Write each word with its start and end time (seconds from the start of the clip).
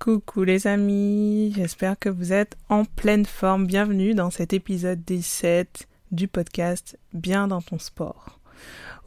Coucou 0.00 0.44
les 0.44 0.66
amis, 0.66 1.52
j'espère 1.54 1.98
que 1.98 2.08
vous 2.08 2.32
êtes 2.32 2.56
en 2.70 2.86
pleine 2.86 3.26
forme. 3.26 3.66
Bienvenue 3.66 4.14
dans 4.14 4.30
cet 4.30 4.54
épisode 4.54 5.04
17 5.04 5.86
du 6.10 6.26
podcast 6.26 6.98
Bien 7.12 7.48
dans 7.48 7.60
ton 7.60 7.78
sport. 7.78 8.40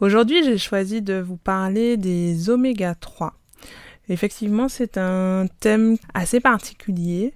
Aujourd'hui, 0.01 0.43
j'ai 0.43 0.59
choisi 0.59 1.01
de 1.01 1.15
vous 1.15 1.37
parler 1.37 1.97
des 1.97 2.51
oméga 2.51 2.93
3. 2.93 3.33
Effectivement, 4.07 4.69
c'est 4.69 4.99
un 4.99 5.47
thème 5.61 5.97
assez 6.13 6.39
particulier 6.39 7.33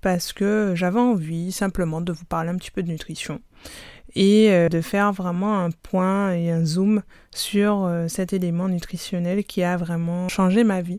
parce 0.00 0.32
que 0.32 0.72
j'avais 0.74 0.98
envie 0.98 1.52
simplement 1.52 2.00
de 2.00 2.10
vous 2.10 2.24
parler 2.24 2.50
un 2.50 2.56
petit 2.56 2.72
peu 2.72 2.82
de 2.82 2.88
nutrition 2.88 3.40
et 4.16 4.50
euh, 4.50 4.68
de 4.68 4.80
faire 4.80 5.12
vraiment 5.12 5.60
un 5.60 5.70
point 5.70 6.32
et 6.32 6.50
un 6.50 6.64
zoom 6.64 7.02
sur 7.32 7.84
euh, 7.84 8.08
cet 8.08 8.32
élément 8.32 8.68
nutritionnel 8.68 9.44
qui 9.44 9.62
a 9.62 9.76
vraiment 9.76 10.28
changé 10.28 10.64
ma 10.64 10.82
vie. 10.82 10.98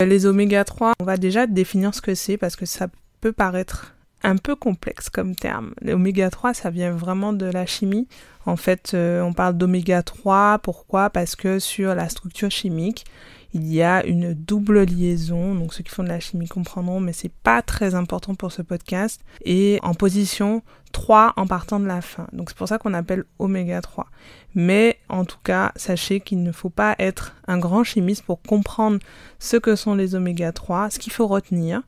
Les 0.00 0.26
oméga 0.26 0.64
3, 0.64 0.92
on 0.98 1.04
va 1.04 1.16
déjà 1.16 1.46
définir 1.46 1.94
ce 1.94 2.00
que 2.00 2.14
c'est 2.14 2.36
parce 2.36 2.56
que 2.56 2.66
ça 2.66 2.88
peut 3.20 3.32
paraître 3.32 3.94
un 4.24 4.36
peu 4.36 4.56
complexe 4.56 5.08
comme 5.10 5.36
terme. 5.36 5.74
L'oméga 5.82 6.30
3, 6.30 6.54
ça 6.54 6.70
vient 6.70 6.92
vraiment 6.92 7.32
de 7.32 7.46
la 7.46 7.66
chimie. 7.66 8.08
En 8.46 8.56
fait, 8.56 8.92
euh, 8.94 9.22
on 9.22 9.32
parle 9.32 9.56
d'oméga 9.56 10.02
3, 10.02 10.58
pourquoi? 10.58 11.10
Parce 11.10 11.36
que 11.36 11.58
sur 11.58 11.94
la 11.94 12.08
structure 12.08 12.50
chimique, 12.50 13.04
il 13.54 13.72
y 13.72 13.82
a 13.82 14.04
une 14.04 14.34
double 14.34 14.82
liaison, 14.82 15.54
donc 15.54 15.72
ceux 15.72 15.84
qui 15.84 15.90
font 15.90 16.02
de 16.02 16.08
la 16.08 16.18
chimie 16.18 16.48
comprendront, 16.48 16.98
mais 16.98 17.12
c'est 17.12 17.32
pas 17.32 17.62
très 17.62 17.94
important 17.94 18.34
pour 18.34 18.50
ce 18.50 18.62
podcast, 18.62 19.20
et 19.44 19.78
en 19.84 19.94
position 19.94 20.62
3 20.90 21.34
en 21.36 21.46
partant 21.46 21.78
de 21.78 21.86
la 21.86 22.00
fin. 22.00 22.26
Donc 22.32 22.50
c'est 22.50 22.58
pour 22.58 22.66
ça 22.66 22.78
qu'on 22.78 22.94
appelle 22.94 23.24
oméga 23.38 23.80
3. 23.80 24.08
Mais 24.56 24.98
en 25.08 25.24
tout 25.24 25.38
cas, 25.44 25.72
sachez 25.76 26.20
qu'il 26.20 26.42
ne 26.42 26.50
faut 26.50 26.68
pas 26.68 26.96
être 26.98 27.36
un 27.46 27.58
grand 27.58 27.84
chimiste 27.84 28.24
pour 28.24 28.42
comprendre 28.42 28.98
ce 29.38 29.56
que 29.56 29.76
sont 29.76 29.94
les 29.94 30.16
oméga 30.16 30.50
3. 30.50 30.90
Ce 30.90 30.98
qu'il 30.98 31.12
faut 31.12 31.28
retenir, 31.28 31.82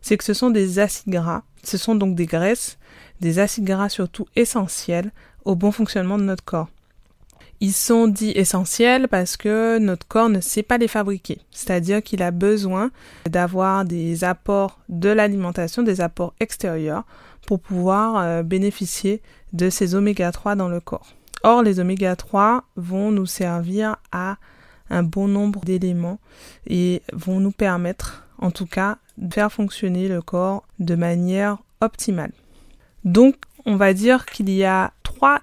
c'est 0.00 0.16
que 0.16 0.24
ce 0.24 0.34
sont 0.34 0.50
des 0.50 0.78
acides 0.78 1.12
gras, 1.12 1.42
ce 1.64 1.78
sont 1.78 1.96
donc 1.96 2.14
des 2.14 2.26
graisses, 2.26 2.78
des 3.20 3.40
acides 3.40 3.64
gras 3.64 3.88
surtout 3.88 4.26
essentiels 4.36 5.10
au 5.44 5.56
bon 5.56 5.72
fonctionnement 5.72 6.18
de 6.18 6.22
notre 6.24 6.44
corps. 6.44 6.68
Ils 7.60 7.72
sont 7.72 8.06
dits 8.06 8.32
essentiels 8.36 9.08
parce 9.08 9.36
que 9.36 9.78
notre 9.78 10.06
corps 10.06 10.28
ne 10.28 10.40
sait 10.40 10.62
pas 10.62 10.78
les 10.78 10.86
fabriquer. 10.86 11.40
C'est-à-dire 11.50 12.02
qu'il 12.02 12.22
a 12.22 12.30
besoin 12.30 12.90
d'avoir 13.28 13.84
des 13.84 14.22
apports 14.22 14.78
de 14.88 15.08
l'alimentation, 15.08 15.82
des 15.82 16.00
apports 16.00 16.34
extérieurs 16.38 17.04
pour 17.46 17.60
pouvoir 17.60 18.18
euh, 18.18 18.42
bénéficier 18.42 19.22
de 19.52 19.70
ces 19.70 19.94
oméga 19.94 20.30
3 20.30 20.54
dans 20.54 20.68
le 20.68 20.80
corps. 20.80 21.14
Or, 21.42 21.62
les 21.62 21.80
oméga 21.80 22.14
3 22.14 22.64
vont 22.76 23.10
nous 23.10 23.26
servir 23.26 23.96
à 24.12 24.36
un 24.90 25.02
bon 25.02 25.28
nombre 25.28 25.64
d'éléments 25.64 26.18
et 26.66 27.02
vont 27.12 27.40
nous 27.40 27.52
permettre, 27.52 28.26
en 28.38 28.50
tout 28.50 28.66
cas, 28.66 28.98
de 29.16 29.32
faire 29.32 29.52
fonctionner 29.52 30.08
le 30.08 30.22
corps 30.22 30.64
de 30.78 30.94
manière 30.94 31.58
optimale. 31.80 32.32
Donc, 33.04 33.36
on 33.66 33.76
va 33.76 33.92
dire 33.94 34.26
qu'il 34.26 34.50
y 34.50 34.64
a 34.64 34.92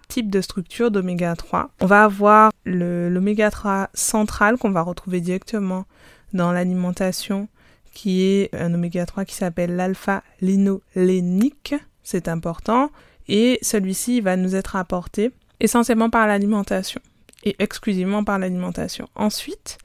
types 0.07 0.29
de 0.29 0.41
structures 0.41 0.91
d'oméga 0.91 1.35
3. 1.35 1.69
On 1.81 1.85
va 1.85 2.03
avoir 2.03 2.51
l'oméga 2.65 3.51
3 3.51 3.89
central 3.93 4.57
qu'on 4.57 4.71
va 4.71 4.81
retrouver 4.81 5.21
directement 5.21 5.85
dans 6.33 6.51
l'alimentation 6.51 7.47
qui 7.95 8.23
est 8.23 8.53
un 8.53 8.73
oméga 8.73 9.05
3 9.05 9.25
qui 9.25 9.33
s'appelle 9.33 9.75
l'alpha-linolénique, 9.75 11.75
c'est 12.03 12.27
important, 12.27 12.91
et 13.27 13.57
celui-ci 13.63 14.21
va 14.21 14.35
nous 14.35 14.55
être 14.55 14.75
apporté 14.75 15.31
essentiellement 15.59 16.11
par 16.11 16.27
l'alimentation 16.27 17.01
et 17.43 17.55
exclusivement 17.59 18.23
par 18.23 18.37
l'alimentation. 18.37 19.07
Ensuite, 19.15 19.79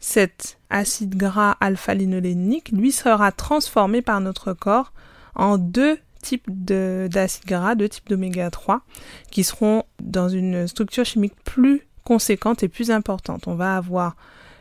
cet 0.00 0.58
acide 0.68 1.16
gras 1.16 1.56
alpha-linolénique, 1.60 2.70
lui, 2.72 2.92
sera 2.92 3.32
transformé 3.32 4.02
par 4.02 4.20
notre 4.20 4.52
corps 4.52 4.92
en 5.34 5.56
deux 5.56 5.98
types 6.26 6.48
d'acides 6.48 7.46
gras, 7.46 7.74
deux 7.74 7.88
types 7.88 8.08
d'oméga 8.08 8.50
3, 8.50 8.82
qui 9.30 9.44
seront 9.44 9.84
dans 10.02 10.28
une 10.28 10.66
structure 10.66 11.04
chimique 11.04 11.34
plus 11.44 11.82
conséquente 12.04 12.62
et 12.62 12.68
plus 12.68 12.90
importante. 12.90 13.46
On 13.46 13.54
va 13.54 13.76
avoir 13.76 14.16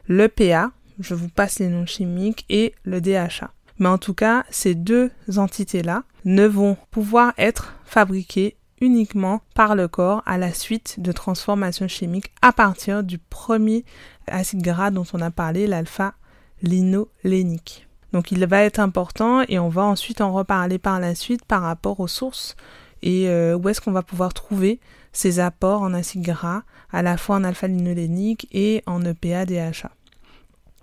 le 0.08 0.28
PA, 0.28 0.72
je 1.00 1.16
vous 1.16 1.30
passe 1.30 1.59
les 1.59 1.68
noms 1.68 1.86
chimiques, 1.86 2.46
et 2.50 2.74
le 2.84 3.02
DHA. 3.02 3.52
Mais 3.80 3.90
en 3.90 3.98
tout 3.98 4.14
cas, 4.14 4.46
ces 4.50 4.75
deux 4.75 5.12
entités-là 5.36 6.04
ne 6.24 6.46
vont 6.46 6.78
pouvoir 6.92 7.34
être 7.38 7.74
fabriquées 7.84 8.56
uniquement 8.81 9.42
par 9.54 9.75
le 9.75 9.88
corps 9.88 10.22
à 10.25 10.38
la 10.38 10.54
suite 10.54 11.00
de 11.00 11.12
transformations 11.12 11.88
chimiques 11.88 12.31
à 12.42 12.52
partir 12.52 13.04
du 13.04 13.18
premier 13.18 13.86
acide 14.28 14.62
gras 14.62 14.92
dont 14.92 15.06
on 15.14 15.22
a 15.22 15.31
parlé, 15.31 15.68
l'alpha-linolénique. 15.68 17.88
Donc 18.14 18.32
il 18.32 18.46
va 18.46 18.64
être 18.64 18.80
important 18.80 19.44
et 19.48 19.60
on 19.60 19.70
va 19.70 19.84
ensuite 19.84 20.22
en 20.22 20.34
reparler 20.34 20.78
par 20.78 21.00
la 21.00 21.16
suite 21.16 21.46
par 21.46 21.62
rapport 21.62 22.00
aux 22.00 22.08
sources 22.08 22.56
et 23.02 23.30
euh, 23.30 23.58
où 23.58 23.70
est-ce 23.70 23.82
qu'on 23.82 23.92
va 23.92 24.04
pouvoir 24.04 24.34
trouver 24.34 24.80
ces 25.12 25.40
apports 25.40 25.82
en 25.82 25.94
acide 25.94 26.24
gras 26.24 26.64
à 26.92 27.02
la 27.02 27.18
fois 27.18 27.38
en 27.38 27.44
alpha-linolénique 27.44 28.48
et 28.52 28.84
en 28.86 29.04
EPA-DHA. 29.04 29.92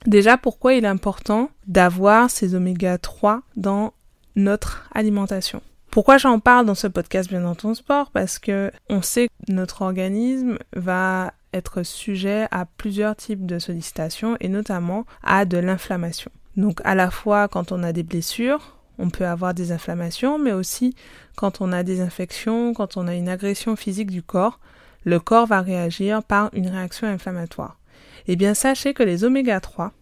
Déjà, 0.06 0.36
pourquoi 0.36 0.74
il 0.74 0.84
est 0.84 0.88
important 0.88 1.50
d'avoir 1.66 2.30
ces 2.30 2.54
oméga 2.54 2.98
3 2.98 3.42
dans 3.56 3.92
notre 4.34 4.88
alimentation? 4.94 5.62
Pourquoi 5.90 6.18
j'en 6.18 6.40
parle 6.40 6.66
dans 6.66 6.74
ce 6.74 6.86
podcast 6.86 7.28
Bien 7.28 7.42
dans 7.42 7.54
ton 7.54 7.74
sport? 7.74 8.10
Parce 8.10 8.38
que 8.38 8.72
on 8.88 9.02
sait 9.02 9.28
que 9.28 9.52
notre 9.52 9.82
organisme 9.82 10.58
va 10.74 11.34
être 11.52 11.82
sujet 11.82 12.46
à 12.50 12.64
plusieurs 12.64 13.14
types 13.14 13.46
de 13.46 13.58
sollicitations 13.58 14.36
et 14.40 14.48
notamment 14.48 15.04
à 15.22 15.44
de 15.44 15.58
l'inflammation. 15.58 16.30
Donc 16.56 16.80
à 16.84 16.94
la 16.94 17.10
fois 17.10 17.48
quand 17.48 17.72
on 17.72 17.82
a 17.82 17.92
des 17.92 18.02
blessures, 18.02 18.76
on 18.98 19.10
peut 19.10 19.26
avoir 19.26 19.54
des 19.54 19.72
inflammations, 19.72 20.38
mais 20.38 20.52
aussi 20.52 20.94
quand 21.36 21.60
on 21.60 21.72
a 21.72 21.82
des 21.82 22.00
infections, 22.00 22.74
quand 22.74 22.96
on 22.96 23.08
a 23.08 23.14
une 23.14 23.28
agression 23.28 23.76
physique 23.76 24.10
du 24.10 24.22
corps, 24.22 24.60
le 25.04 25.18
corps 25.18 25.46
va 25.46 25.60
réagir 25.60 26.22
par 26.22 26.50
une 26.52 26.68
réaction 26.68 27.08
inflammatoire. 27.08 27.78
Eh 28.26 28.36
bien 28.36 28.54
sachez 28.54 28.94
que 28.94 29.02
les 29.02 29.24
oméga 29.24 29.60
3, 29.60 29.92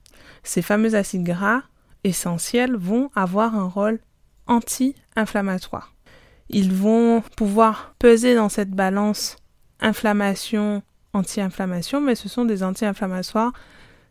ces 0.42 0.62
fameux 0.62 0.94
acides 0.94 1.24
gras 1.24 1.62
essentiels, 2.04 2.76
vont 2.76 3.10
avoir 3.14 3.54
un 3.54 3.68
rôle 3.68 4.00
anti-inflammatoire. 4.46 5.94
Ils 6.48 6.72
vont 6.72 7.22
pouvoir 7.36 7.94
peser 7.98 8.34
dans 8.34 8.48
cette 8.48 8.70
balance 8.70 9.36
inflammation, 9.80 10.82
anti-inflammation, 11.12 12.00
mais 12.00 12.14
ce 12.14 12.28
sont 12.28 12.44
des 12.44 12.62
anti-inflammatoires 12.62 13.52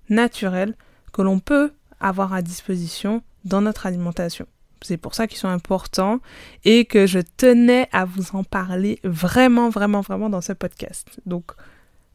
naturels 0.10 0.76
que 1.12 1.22
l'on 1.22 1.40
peut 1.40 1.72
avoir 2.00 2.34
à 2.34 2.42
disposition 2.42 3.22
dans 3.46 3.62
notre 3.62 3.86
alimentation. 3.86 4.46
C'est 4.82 4.98
pour 4.98 5.14
ça 5.14 5.28
qu'ils 5.28 5.38
sont 5.38 5.50
importants 5.50 6.20
et 6.64 6.86
que 6.86 7.06
je 7.06 7.20
tenais 7.20 7.90
à 7.92 8.06
vous 8.06 8.36
en 8.36 8.44
parler 8.44 9.00
vraiment, 9.04 9.70
vraiment, 9.70 10.02
vraiment 10.02 10.30
dans 10.30 10.42
ce 10.42 10.54
podcast. 10.54 11.08
Donc, 11.26 11.52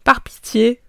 par 0.02 0.22
pitié, 0.22 0.80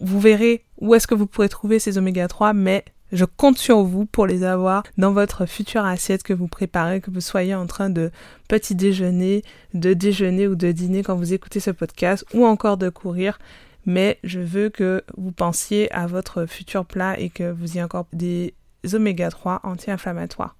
vous 0.00 0.20
verrez 0.20 0.64
où 0.80 0.94
est-ce 0.94 1.06
que 1.06 1.14
vous 1.14 1.26
pourrez 1.26 1.48
trouver 1.48 1.78
ces 1.78 1.98
oméga 1.98 2.26
3, 2.26 2.52
mais 2.52 2.84
je 3.12 3.24
compte 3.24 3.58
sur 3.58 3.82
vous 3.82 4.06
pour 4.06 4.26
les 4.26 4.42
avoir 4.42 4.82
dans 4.98 5.12
votre 5.12 5.46
future 5.46 5.84
assiette 5.84 6.24
que 6.24 6.32
vous 6.32 6.48
préparez, 6.48 7.00
que 7.00 7.12
vous 7.12 7.20
soyez 7.20 7.54
en 7.54 7.66
train 7.66 7.90
de 7.90 8.10
petit 8.48 8.74
déjeuner, 8.74 9.44
de 9.72 9.92
déjeuner 9.92 10.48
ou 10.48 10.56
de 10.56 10.72
dîner 10.72 11.04
quand 11.04 11.14
vous 11.14 11.32
écoutez 11.32 11.60
ce 11.60 11.70
podcast, 11.70 12.24
ou 12.34 12.44
encore 12.44 12.76
de 12.76 12.88
courir 12.88 13.38
mais 13.86 14.18
je 14.24 14.40
veux 14.40 14.70
que 14.70 15.02
vous 15.16 15.32
pensiez 15.32 15.90
à 15.92 16.06
votre 16.06 16.46
futur 16.46 16.84
plat 16.84 17.18
et 17.18 17.30
que 17.30 17.50
vous 17.50 17.76
y 17.76 17.82
encore 17.82 18.06
des 18.12 18.54
oméga 18.92 19.30
3 19.30 19.60
anti-inflammatoires. 19.62 20.56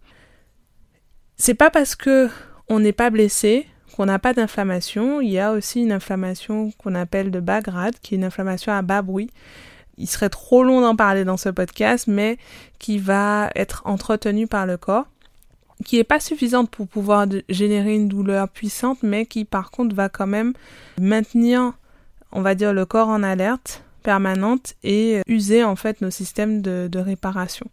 C'est 1.36 1.54
pas 1.54 1.70
parce 1.70 1.96
que 1.96 2.28
on 2.68 2.80
n'est 2.80 2.92
pas 2.92 3.10
blessé 3.10 3.66
qu'on 3.94 4.06
n'a 4.06 4.18
pas 4.18 4.34
d'inflammation, 4.34 5.20
il 5.20 5.30
y 5.30 5.38
a 5.38 5.52
aussi 5.52 5.80
une 5.80 5.92
inflammation 5.92 6.72
qu'on 6.78 6.94
appelle 6.94 7.30
de 7.30 7.38
bas 7.40 7.60
grade, 7.60 7.94
qui 8.02 8.14
est 8.14 8.18
une 8.18 8.24
inflammation 8.24 8.72
à 8.72 8.82
bas 8.82 9.02
bruit. 9.02 9.30
Il 9.98 10.08
serait 10.08 10.30
trop 10.30 10.64
long 10.64 10.80
d'en 10.80 10.96
parler 10.96 11.24
dans 11.24 11.36
ce 11.36 11.48
podcast, 11.48 12.08
mais 12.08 12.38
qui 12.80 12.98
va 12.98 13.50
être 13.54 13.82
entretenue 13.84 14.48
par 14.48 14.66
le 14.66 14.76
corps, 14.76 15.06
qui 15.84 15.96
n'est 15.96 16.04
pas 16.04 16.18
suffisante 16.18 16.70
pour 16.70 16.88
pouvoir 16.88 17.26
générer 17.48 17.94
une 17.94 18.08
douleur 18.08 18.48
puissante, 18.48 18.98
mais 19.02 19.26
qui 19.26 19.44
par 19.44 19.70
contre 19.70 19.94
va 19.94 20.08
quand 20.08 20.26
même 20.26 20.54
maintenir 21.00 21.74
on 22.34 22.42
va 22.42 22.54
dire, 22.54 22.72
le 22.72 22.84
corps 22.84 23.08
en 23.08 23.22
alerte 23.22 23.82
permanente 24.02 24.74
et 24.82 25.22
user 25.26 25.64
en 25.64 25.76
fait 25.76 26.00
nos 26.00 26.10
systèmes 26.10 26.60
de, 26.60 26.98
réparation. 26.98 27.66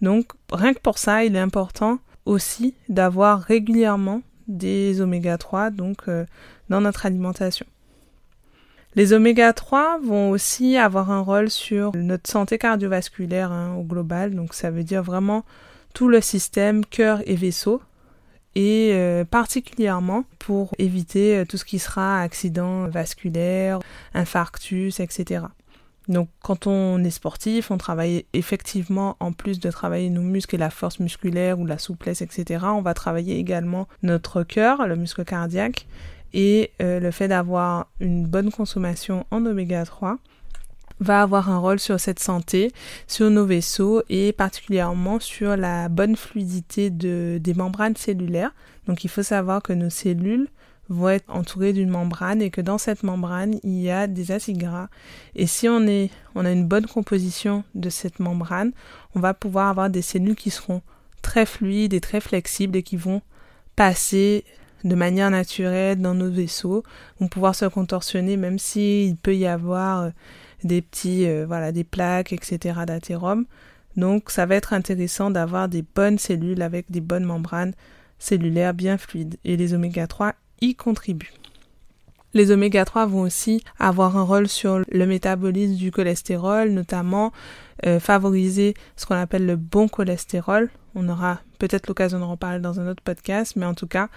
Donc 0.00 0.32
rien 0.50 0.72
que 0.72 0.80
pour 0.80 0.98
ça, 0.98 1.24
il 1.24 1.36
est 1.36 1.40
important 1.40 1.98
aussi 2.24 2.74
d'avoir 2.88 3.40
régulièrement 3.42 4.22
des 4.48 5.00
oméga 5.00 5.38
3 5.38 5.70
donc 5.70 6.08
euh, 6.08 6.24
dans 6.68 6.80
notre 6.80 7.06
alimentation. 7.06 7.66
Les 8.94 9.12
oméga 9.12 9.52
3 9.52 10.00
vont 10.02 10.30
aussi 10.30 10.78
avoir 10.78 11.10
un 11.10 11.20
rôle 11.20 11.50
sur 11.50 11.92
notre 11.94 12.30
santé 12.30 12.56
cardiovasculaire 12.56 13.52
hein, 13.52 13.74
au 13.74 13.82
global, 13.82 14.34
donc 14.34 14.54
ça 14.54 14.70
veut 14.70 14.84
dire 14.84 15.02
vraiment 15.02 15.44
tout 15.92 16.08
le 16.08 16.20
système 16.20 16.84
cœur 16.84 17.20
et 17.26 17.34
vaisseau, 17.34 17.82
et 18.56 18.92
euh, 18.94 19.24
particulièrement 19.24 20.24
pour 20.38 20.74
éviter 20.78 21.36
euh, 21.36 21.44
tout 21.44 21.58
ce 21.58 21.64
qui 21.66 21.78
sera 21.78 22.22
accident 22.22 22.88
vasculaire, 22.88 23.78
infarctus, 24.14 24.98
etc. 24.98 25.44
Donc 26.08 26.30
quand 26.42 26.66
on 26.66 27.04
est 27.04 27.10
sportif, 27.10 27.70
on 27.70 27.76
travaille 27.76 28.24
effectivement, 28.32 29.16
en 29.20 29.32
plus 29.32 29.60
de 29.60 29.70
travailler 29.70 30.08
nos 30.08 30.22
muscles 30.22 30.54
et 30.54 30.58
la 30.58 30.70
force 30.70 31.00
musculaire 31.00 31.58
ou 31.58 31.66
la 31.66 31.76
souplesse, 31.76 32.22
etc., 32.22 32.64
on 32.68 32.80
va 32.80 32.94
travailler 32.94 33.38
également 33.38 33.88
notre 34.02 34.42
cœur, 34.42 34.86
le 34.86 34.96
muscle 34.96 35.24
cardiaque, 35.24 35.86
et 36.32 36.70
euh, 36.80 36.98
le 36.98 37.10
fait 37.10 37.28
d'avoir 37.28 37.88
une 38.00 38.26
bonne 38.26 38.50
consommation 38.50 39.26
en 39.30 39.44
oméga 39.44 39.84
3 39.84 40.18
va 41.00 41.22
avoir 41.22 41.50
un 41.50 41.58
rôle 41.58 41.78
sur 41.78 42.00
cette 42.00 42.20
santé, 42.20 42.72
sur 43.06 43.30
nos 43.30 43.44
vaisseaux 43.44 44.02
et 44.08 44.32
particulièrement 44.32 45.20
sur 45.20 45.56
la 45.56 45.88
bonne 45.88 46.16
fluidité 46.16 46.90
de, 46.90 47.38
des 47.40 47.54
membranes 47.54 47.96
cellulaires. 47.96 48.54
Donc 48.86 49.04
il 49.04 49.10
faut 49.10 49.22
savoir 49.22 49.62
que 49.62 49.72
nos 49.72 49.90
cellules 49.90 50.48
vont 50.88 51.08
être 51.08 51.24
entourées 51.28 51.72
d'une 51.72 51.90
membrane 51.90 52.40
et 52.40 52.50
que 52.50 52.60
dans 52.60 52.78
cette 52.78 53.02
membrane 53.02 53.58
il 53.64 53.80
y 53.80 53.90
a 53.90 54.06
des 54.06 54.30
acides 54.30 54.58
gras. 54.58 54.88
Et 55.34 55.46
si 55.46 55.68
on, 55.68 55.86
est, 55.86 56.10
on 56.34 56.44
a 56.44 56.52
une 56.52 56.66
bonne 56.66 56.86
composition 56.86 57.64
de 57.74 57.90
cette 57.90 58.20
membrane, 58.20 58.72
on 59.14 59.20
va 59.20 59.34
pouvoir 59.34 59.68
avoir 59.68 59.90
des 59.90 60.02
cellules 60.02 60.36
qui 60.36 60.50
seront 60.50 60.82
très 61.22 61.46
fluides 61.46 61.92
et 61.92 62.00
très 62.00 62.20
flexibles 62.20 62.76
et 62.76 62.82
qui 62.82 62.96
vont 62.96 63.20
passer 63.74 64.44
de 64.84 64.94
manière 64.94 65.30
naturelle 65.30 66.00
dans 66.00 66.14
nos 66.14 66.30
vaisseaux, 66.30 66.84
vont 67.18 67.28
pouvoir 67.28 67.54
se 67.54 67.64
contorsionner 67.64 68.36
même 68.36 68.58
s'il 68.58 69.16
peut 69.16 69.34
y 69.34 69.46
avoir 69.46 70.02
euh, 70.02 70.10
des 70.64 70.82
petits, 70.82 71.26
euh, 71.26 71.44
voilà, 71.46 71.72
des 71.72 71.84
plaques, 71.84 72.32
etc. 72.32 72.80
d'athérome. 72.86 73.46
Donc 73.96 74.30
ça 74.30 74.46
va 74.46 74.56
être 74.56 74.72
intéressant 74.72 75.30
d'avoir 75.30 75.68
des 75.68 75.82
bonnes 75.82 76.18
cellules 76.18 76.62
avec 76.62 76.90
des 76.90 77.00
bonnes 77.00 77.24
membranes 77.24 77.72
cellulaires 78.18 78.74
bien 78.74 78.98
fluides. 78.98 79.36
Et 79.44 79.56
les 79.56 79.74
oméga 79.74 80.06
3 80.06 80.34
y 80.60 80.74
contribuent. 80.74 81.32
Les 82.34 82.50
oméga 82.50 82.84
3 82.84 83.06
vont 83.06 83.22
aussi 83.22 83.62
avoir 83.78 84.18
un 84.18 84.22
rôle 84.22 84.48
sur 84.48 84.82
le 84.86 85.06
métabolisme 85.06 85.74
du 85.74 85.90
cholestérol, 85.90 86.70
notamment 86.70 87.32
euh, 87.86 87.98
favoriser 87.98 88.74
ce 88.96 89.06
qu'on 89.06 89.14
appelle 89.14 89.46
le 89.46 89.56
bon 89.56 89.88
cholestérol. 89.88 90.70
On 90.94 91.08
aura 91.08 91.40
peut-être 91.58 91.88
l'occasion 91.88 92.18
d'en 92.18 92.30
reparler 92.30 92.60
dans 92.60 92.78
un 92.78 92.88
autre 92.88 93.02
podcast, 93.02 93.54
mais 93.56 93.64
en 93.64 93.74
tout 93.74 93.86
cas, 93.86 94.08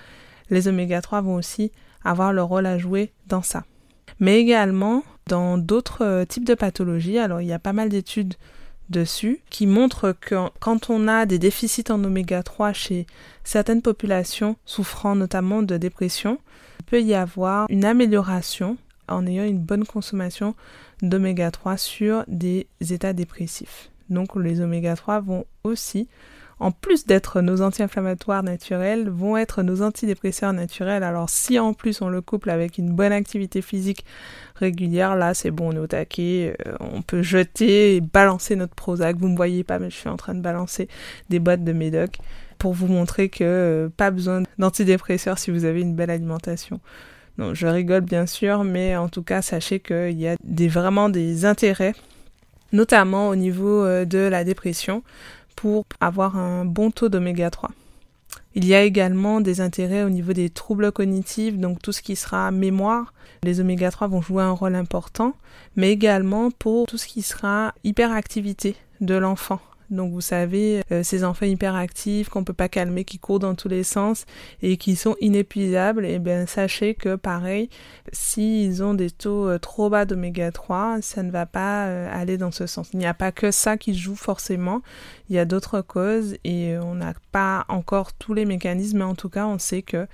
les 0.49 0.67
oméga 0.67 1.01
3 1.01 1.21
vont 1.21 1.35
aussi 1.35 1.71
avoir 2.03 2.33
leur 2.33 2.47
rôle 2.47 2.65
à 2.65 2.77
jouer 2.77 3.13
dans 3.27 3.41
ça. 3.41 3.63
Mais 4.19 4.39
également, 4.39 5.03
dans 5.29 5.57
d'autres 5.57 6.03
euh, 6.03 6.25
types 6.25 6.43
de 6.43 6.55
pathologies. 6.55 7.17
Alors 7.17 7.39
il 7.39 7.47
y 7.47 7.53
a 7.53 7.59
pas 7.59 7.73
mal 7.73 7.87
d'études 7.87 8.33
dessus 8.89 9.39
qui 9.49 9.67
montrent 9.67 10.13
que 10.19 10.35
quand 10.59 10.89
on 10.89 11.07
a 11.07 11.25
des 11.25 11.39
déficits 11.39 11.91
en 11.91 12.03
oméga 12.03 12.43
3 12.43 12.73
chez 12.73 13.05
certaines 13.43 13.83
populations 13.83 14.57
souffrant 14.65 15.15
notamment 15.15 15.61
de 15.61 15.77
dépression, 15.77 16.39
il 16.79 16.85
peut 16.85 17.01
y 17.01 17.13
avoir 17.13 17.67
une 17.69 17.85
amélioration 17.85 18.77
en 19.07 19.25
ayant 19.25 19.45
une 19.45 19.59
bonne 19.59 19.85
consommation 19.85 20.55
d'oméga 21.01 21.51
3 21.51 21.77
sur 21.77 22.23
des 22.27 22.67
états 22.81 23.13
dépressifs. 23.13 23.91
Donc 24.09 24.35
les 24.35 24.59
oméga 24.59 24.95
3 24.95 25.19
vont 25.19 25.45
aussi 25.63 26.07
en 26.59 26.71
plus 26.71 27.05
d'être 27.05 27.41
nos 27.41 27.61
anti-inflammatoires 27.61 28.43
naturels, 28.43 29.09
vont 29.09 29.37
être 29.37 29.63
nos 29.63 29.81
antidépresseurs 29.81 30.53
naturels. 30.53 31.03
Alors 31.03 31.29
si 31.29 31.57
en 31.57 31.73
plus 31.73 32.01
on 32.01 32.09
le 32.09 32.21
couple 32.21 32.49
avec 32.49 32.77
une 32.77 32.91
bonne 32.91 33.11
activité 33.11 33.61
physique 33.61 34.05
régulière, 34.55 35.15
là 35.15 35.33
c'est 35.33 35.51
bon, 35.51 35.69
on 35.69 35.75
est 35.75 35.79
au 35.79 35.87
taquet, 35.87 36.55
euh, 36.67 36.73
on 36.79 37.01
peut 37.01 37.21
jeter 37.21 37.95
et 37.95 38.01
balancer 38.01 38.55
notre 38.55 38.75
Prozac. 38.75 39.17
Vous 39.17 39.29
me 39.29 39.35
voyez 39.35 39.63
pas, 39.63 39.79
mais 39.79 39.89
je 39.89 39.95
suis 39.95 40.09
en 40.09 40.17
train 40.17 40.35
de 40.35 40.41
balancer 40.41 40.87
des 41.29 41.39
boîtes 41.39 41.63
de 41.63 41.73
Médoc 41.73 42.17
pour 42.57 42.73
vous 42.73 42.87
montrer 42.87 43.29
que 43.29 43.43
euh, 43.43 43.89
pas 43.89 44.11
besoin 44.11 44.43
d'antidépresseurs 44.57 45.39
si 45.39 45.49
vous 45.49 45.65
avez 45.65 45.81
une 45.81 45.95
belle 45.95 46.09
alimentation. 46.09 46.81
Non, 47.37 47.53
je 47.53 47.67
rigole 47.67 48.01
bien 48.01 48.25
sûr, 48.25 48.65
mais 48.65 48.97
en 48.97 49.07
tout 49.07 49.23
cas, 49.23 49.41
sachez 49.41 49.79
qu'il 49.79 50.19
y 50.19 50.27
a 50.27 50.35
des, 50.43 50.67
vraiment 50.67 51.07
des 51.07 51.45
intérêts, 51.45 51.93
notamment 52.73 53.29
au 53.29 53.35
niveau 53.37 53.85
euh, 53.85 54.03
de 54.03 54.19
la 54.19 54.43
dépression, 54.43 55.03
pour 55.59 55.83
avoir 55.99 56.37
un 56.37 56.63
bon 56.63 56.89
taux 56.89 57.09
d'oméga 57.09 57.49
3. 57.49 57.71
Il 58.55 58.65
y 58.65 58.73
a 58.73 58.81
également 58.81 59.41
des 59.41 59.59
intérêts 59.59 60.03
au 60.03 60.09
niveau 60.09 60.31
des 60.31 60.49
troubles 60.49 60.93
cognitifs, 60.93 61.57
donc 61.57 61.81
tout 61.81 61.91
ce 61.91 62.01
qui 62.01 62.15
sera 62.15 62.49
mémoire. 62.51 63.13
Les 63.43 63.59
oméga 63.59 63.91
3 63.91 64.07
vont 64.07 64.21
jouer 64.21 64.41
un 64.41 64.51
rôle 64.51 64.75
important, 64.75 65.33
mais 65.75 65.91
également 65.91 66.49
pour 66.49 66.87
tout 66.87 66.97
ce 66.97 67.07
qui 67.07 67.21
sera 67.23 67.73
hyperactivité 67.83 68.77
de 69.01 69.15
l'enfant. 69.15 69.59
Donc 69.89 70.11
vous 70.11 70.21
savez, 70.21 70.81
euh, 70.91 71.03
ces 71.03 71.23
enfants 71.23 71.45
hyperactifs 71.45 72.29
qu'on 72.29 72.43
peut 72.43 72.53
pas 72.53 72.69
calmer, 72.69 73.03
qui 73.03 73.19
courent 73.19 73.39
dans 73.39 73.55
tous 73.55 73.67
les 73.67 73.83
sens 73.83 74.25
et 74.61 74.77
qui 74.77 74.95
sont 74.95 75.15
inépuisables, 75.19 76.05
et 76.05 76.13
eh 76.13 76.19
bien 76.19 76.45
sachez 76.45 76.93
que 76.93 77.15
pareil, 77.15 77.69
s'ils 78.11 78.83
ont 78.83 78.93
des 78.93 79.09
taux 79.09 79.47
euh, 79.47 79.57
trop 79.57 79.89
bas 79.89 80.05
d'oméga 80.05 80.51
3, 80.51 80.99
ça 81.01 81.23
ne 81.23 81.31
va 81.31 81.45
pas 81.45 81.87
euh, 81.87 82.07
aller 82.11 82.37
dans 82.37 82.51
ce 82.51 82.67
sens. 82.67 82.89
Il 82.93 82.99
n'y 82.99 83.07
a 83.07 83.13
pas 83.13 83.31
que 83.31 83.51
ça 83.51 83.77
qui 83.77 83.95
joue 83.95 84.15
forcément, 84.15 84.81
il 85.29 85.35
y 85.35 85.39
a 85.39 85.45
d'autres 85.45 85.81
causes 85.81 86.35
et 86.43 86.77
on 86.77 86.95
n'a 86.95 87.13
pas 87.31 87.65
encore 87.67 88.13
tous 88.13 88.33
les 88.33 88.45
mécanismes, 88.45 88.99
mais 88.99 89.03
en 89.03 89.15
tout 89.15 89.29
cas 89.29 89.47
on 89.47 89.57
sait 89.57 89.81
que 89.81 90.07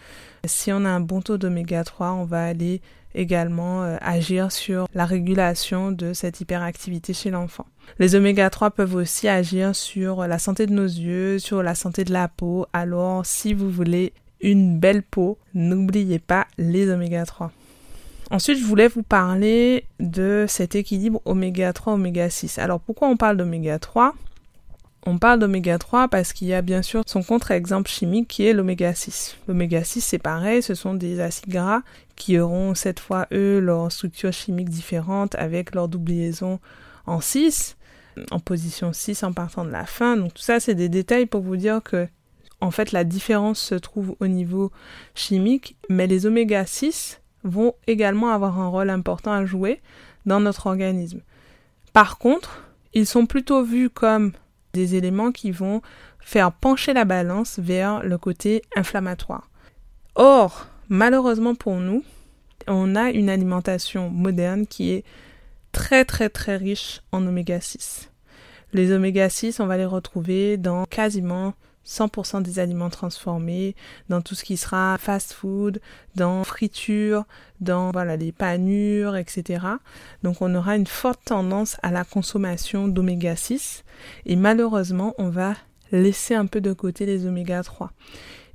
si 0.45 0.71
on 0.71 0.86
a 0.86 0.89
un 0.89 1.00
bon 1.00 1.21
taux 1.21 1.38
d'oméga 1.38 1.83
3, 1.83 2.12
on 2.12 2.25
va 2.25 2.45
aller 2.45 2.81
également 3.15 3.83
euh, 3.83 3.97
agir 4.01 4.51
sur 4.51 4.88
la 4.94 5.06
régulation 5.06 5.92
de 5.92 6.13
cette 6.13 6.42
hyperactivité 6.42 7.13
chez 7.13 7.31
l'enfant. 7.31 7.66
Les 7.99 8.16
oméga 8.16 8.49
3 8.49 8.71
peuvent 8.71 8.95
aussi 8.95 9.28
agir 9.28 9.75
sur 9.75 10.28
la 10.28 10.40
santé 10.40 10.68
de 10.68 10.73
nos 10.73 10.83
yeux, 10.83 11.40
sur 11.40 11.63
la 11.63 11.75
santé 11.75 12.04
de 12.04 12.13
la 12.13 12.28
peau. 12.28 12.68
Alors 12.73 13.25
si 13.25 13.54
vous 13.54 13.69
voulez 13.69 14.13
une 14.42 14.78
belle 14.80 15.04
peau, 15.04 15.37
n'oubliez 15.54 16.19
pas 16.19 16.45
les 16.57 16.90
oméga 16.90 17.25
3. 17.25 17.51
Ensuite, 18.31 18.57
je 18.57 18.66
voulais 18.66 18.87
vous 18.87 19.04
parler 19.04 19.85
de 19.99 20.45
cet 20.47 20.75
équilibre 20.75 21.21
oméga 21.25 21.73
3 21.73 21.94
oméga 21.94 22.30
6. 22.30 22.57
Alors 22.57 22.80
pourquoi 22.80 23.07
on 23.07 23.18
parle 23.18 23.37
d'oméga 23.37 23.78
3 23.78 24.16
on 25.06 25.19
parle 25.19 25.40
d'oméga 25.40 25.78
3 25.78 26.07
parce 26.07 26.33
qu'il 26.33 26.47
y 26.47 26.54
a 26.54 26.62
bien 26.62 26.81
sûr 26.81 27.04
son 27.06 27.21
contre-exemple 27.21 27.90
chimique 27.90 28.28
qui 28.28 28.45
est 28.45 28.54
l'oméga 28.54 28.94
6. 28.94 29.38
L'oméga 29.47 29.83
6 29.83 30.02
c'est 30.02 30.18
pareil, 30.18 30.64
ce 30.64 30.74
sont 30.74 30.95
des 30.95 31.19
acides 31.19 31.47
gras 31.47 31.81
qui 32.16 32.40
auront 32.40 32.74
cette 32.74 33.00
fois 33.00 33.28
eux 33.31 33.59
leur 33.59 33.92
structure 33.92 34.33
chimique 34.33 34.69
différente 34.69 35.35
avec 35.35 35.76
leur 35.76 35.88
double 35.88 36.12
liaison 36.12 36.59
en 37.06 37.21
6, 37.21 37.78
en 38.31 38.40
position 38.40 38.94
6 38.94 39.24
en 39.24 39.33
partant 39.33 39.64
de 39.64 39.71
la 39.71 39.85
fin. 39.85 40.18
Donc 40.18 40.33
tout 40.33 40.42
ça 40.42 40.59
c'est 40.59 40.76
des 40.76 40.90
détails 40.90 41.28
pour 41.28 41.42
vous 41.42 41.57
dire 41.57 41.81
que 41.83 42.07
en 42.59 42.71
fait 42.71 42.92
la 42.92 43.04
différence 43.04 43.59
se 43.59 43.76
trouve 43.76 44.16
au 44.19 44.28
niveau 44.28 44.71
chimique, 45.14 45.78
mais 45.88 46.07
les 46.07 46.26
oméga 46.26 46.66
6 46.66 47.21
vont 47.44 47.74
également 47.85 48.31
avoir 48.31 48.59
un 48.59 48.68
rôle 48.68 48.90
important 48.90 49.31
à 49.31 49.45
jouer 49.45 49.81
dans 50.26 50.40
notre 50.40 50.66
organisme. 50.66 51.21
Par 51.94 52.18
contre, 52.18 52.64
ils 52.94 53.06
sont 53.06 53.28
plutôt 53.28 53.64
vus 53.64 53.92
comme 53.92 54.31
des 54.75 54.95
éléments 54.95 55.31
qui 55.31 55.51
vont 55.51 55.81
faire 56.19 56.51
pencher 56.51 56.94
la 56.94 57.05
balance 57.05 57.59
vers 57.59 58.03
le 58.03 58.17
côté 58.17 58.61
inflammatoire. 58.75 59.49
Or, 60.15 60.67
malheureusement 60.89 61.55
pour 61.55 61.77
nous, 61.77 62.03
on 62.67 62.95
a 62.95 63.09
une 63.09 63.29
alimentation 63.29 64.09
moderne 64.09 64.67
qui 64.67 64.91
est 64.91 65.03
très 65.71 66.03
très 66.03 66.29
très 66.29 66.57
riche 66.57 67.01
en 67.11 67.25
oméga 67.25 67.61
6. 67.61 68.11
Les 68.73 68.91
oméga 68.91 69.29
6, 69.29 69.59
on 69.59 69.67
va 69.67 69.77
les 69.77 69.85
retrouver 69.85 70.57
dans 70.57 70.85
quasiment 70.85 71.53
100% 71.85 72.42
des 72.42 72.59
aliments 72.59 72.89
transformés, 72.89 73.75
dans 74.09 74.21
tout 74.21 74.35
ce 74.35 74.44
qui 74.44 74.57
sera 74.57 74.97
fast 74.99 75.33
food, 75.33 75.80
dans 76.15 76.44
friture, 76.44 77.25
dans 77.61 77.92
voilà 77.92 78.18
les 78.18 78.31
panures, 78.31 79.15
etc. 79.15 79.65
Donc 80.23 80.42
on 80.42 80.54
aura 80.56 80.75
une 80.75 80.87
forte 80.87 81.21
tendance 81.25 81.77
à 81.83 81.92
la 81.92 82.04
consommation 82.04 82.87
d'oméga 82.87 83.35
6 83.35 83.83
et 84.25 84.35
malheureusement 84.35 85.13
on 85.18 85.30
va 85.30 85.56
laisser 85.92 86.35
un 86.35 86.45
peu 86.45 86.61
de 86.61 86.73
côté 86.73 87.06
les 87.06 87.25
oméga 87.25 87.63
3. 87.63 87.92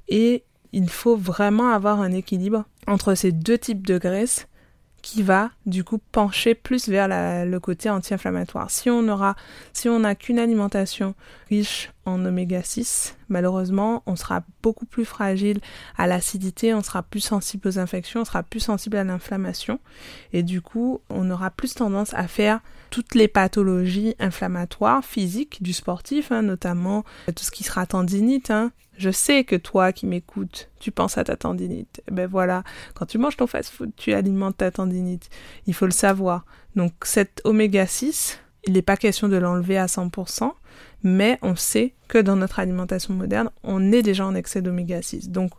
Et 0.09 0.45
il 0.73 0.89
faut 0.89 1.17
vraiment 1.17 1.71
avoir 1.71 2.01
un 2.01 2.13
équilibre 2.13 2.65
entre 2.87 3.15
ces 3.15 3.33
deux 3.33 3.59
types 3.59 3.87
de 3.87 3.99
graisses 3.99 4.47
qui 5.03 5.23
va 5.23 5.51
du 5.67 5.85
coup 5.85 5.99
pencher 5.99 6.55
plus 6.55 6.89
vers 6.89 7.09
le 7.09 7.59
côté 7.59 7.91
anti-inflammatoire. 7.91 8.71
Si 8.71 8.91
on 8.91 9.09
aura, 9.09 9.37
si 9.73 9.89
on 9.89 10.01
n'a 10.01 10.15
qu'une 10.15 10.39
alimentation 10.39 11.15
riche 11.49 11.91
en 12.05 12.25
oméga 12.25 12.63
6. 12.63 13.17
Malheureusement, 13.29 14.03
on 14.07 14.17
sera 14.17 14.43
beaucoup 14.63 14.87
plus 14.87 15.05
fragile 15.05 15.61
à 15.97 16.07
l'acidité, 16.07 16.75
on 16.75 16.83
sera 16.83 17.03
plus 17.03 17.21
sensible 17.21 17.69
aux 17.69 17.79
infections, 17.79 18.23
on 18.23 18.25
sera 18.25 18.43
plus 18.43 18.61
sensible 18.61 18.97
à 18.97 19.05
l'inflammation. 19.05 19.79
Et 20.33 20.43
du 20.43 20.61
coup, 20.61 21.01
on 21.11 21.31
aura 21.31 21.51
plus 21.51 21.75
tendance 21.75 22.15
à 22.15 22.27
faire 22.27 22.61
toutes 22.91 23.15
les 23.15 23.29
pathologies 23.29 24.15
inflammatoires 24.19 25.05
physiques 25.05 25.63
du 25.63 25.73
sportif, 25.73 26.33
hein, 26.33 26.43
notamment 26.43 27.05
tout 27.27 27.45
ce 27.45 27.51
qui 27.51 27.65
sera 27.65 27.87
tendinite. 27.87 28.51
Hein. 28.51 28.73
Je 28.99 29.11
sais 29.11 29.45
que 29.45 29.57
toi 29.57 29.93
qui 29.93 30.07
m'écoutes, 30.07 30.69
tu 30.79 30.91
penses 30.91 31.17
à 31.17 31.25
ta 31.25 31.37
tendinite. 31.37 32.03
Eh 32.09 32.15
ben 32.15 32.29
voilà, 32.29 32.65
quand 32.95 33.07
tu 33.07 33.19
manges 33.19 33.37
ton 33.37 33.47
fast-food, 33.47 33.93
tu 33.97 34.13
alimentes 34.13 34.59
ta 34.59 34.71
tendinite. 34.71 35.31
Il 35.67 35.75
faut 35.75 35.87
le 35.87 35.93
savoir. 35.93 36.45
Donc 36.77 36.93
cet 37.03 37.41
oméga 37.45 37.87
6, 37.87 38.39
il 38.65 38.75
n'est 38.75 38.83
pas 38.83 38.97
question 38.97 39.29
de 39.29 39.37
l'enlever 39.37 39.79
à 39.79 39.87
100%, 39.87 40.53
mais 41.03 41.39
on 41.43 41.57
sait 41.57 41.95
que 42.09 42.19
dans 42.19 42.37
notre 42.37 42.59
alimentation 42.59 43.15
moderne, 43.15 43.51
on 43.63 43.93
est 43.93 44.03
déjà 44.03 44.27
en 44.27 44.35
excès 44.35 44.61
d'oméga 44.61 45.01
6. 45.01 45.31
Donc 45.31 45.53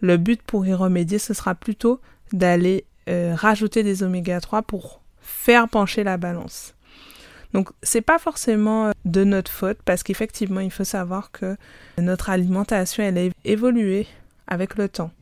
le 0.00 0.16
but 0.16 0.42
pour 0.42 0.66
y 0.66 0.74
remédier, 0.74 1.18
ce 1.18 1.32
sera 1.32 1.54
plutôt 1.54 2.00
d'aller 2.32 2.84
euh, 3.08 3.34
rajouter 3.34 3.82
des 3.82 4.02
oméga 4.02 4.40
3 4.40 4.62
pour 4.62 5.03
faire 5.24 5.68
pencher 5.68 6.04
la 6.04 6.16
balance. 6.16 6.74
Donc 7.52 7.70
c'est 7.82 8.02
pas 8.02 8.18
forcément 8.18 8.88
euh, 8.88 8.92
de 9.04 9.24
notre 9.24 9.50
faute 9.50 9.78
parce 9.84 10.02
qu'effectivement 10.02 10.60
il 10.60 10.70
faut 10.70 10.84
savoir 10.84 11.30
que 11.30 11.56
notre 11.98 12.30
alimentation 12.30 13.02
elle 13.02 13.18
a 13.18 13.30
évolué 13.44 14.06
avec 14.46 14.76
le 14.76 14.88
temps. 14.88 15.12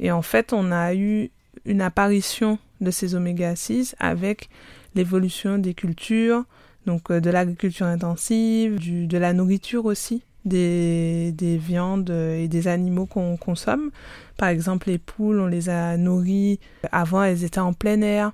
Et 0.00 0.10
en 0.10 0.22
fait 0.22 0.52
on 0.52 0.72
a 0.72 0.94
eu 0.94 1.30
une 1.64 1.80
apparition 1.80 2.58
de 2.80 2.90
ces 2.90 3.14
oméga 3.14 3.54
6 3.54 3.94
avec 4.00 4.50
l'évolution 4.94 5.58
des 5.58 5.72
cultures, 5.72 6.44
donc 6.86 7.10
euh, 7.10 7.20
de 7.20 7.30
l'agriculture 7.30 7.86
intensive, 7.86 8.78
de 9.06 9.18
la 9.18 9.32
nourriture 9.32 9.84
aussi, 9.86 10.24
des, 10.44 11.30
des 11.32 11.56
viandes 11.56 12.10
et 12.10 12.48
des 12.48 12.66
animaux 12.66 13.06
qu'on 13.06 13.36
consomme. 13.36 13.90
Par 14.36 14.48
exemple, 14.48 14.88
les 14.88 14.98
poules, 14.98 15.38
on 15.38 15.46
les 15.46 15.68
a 15.68 15.96
nourries. 15.96 16.58
Avant, 16.90 17.22
elles 17.22 17.44
étaient 17.44 17.60
en 17.60 17.72
plein 17.72 18.00
air. 18.00 18.32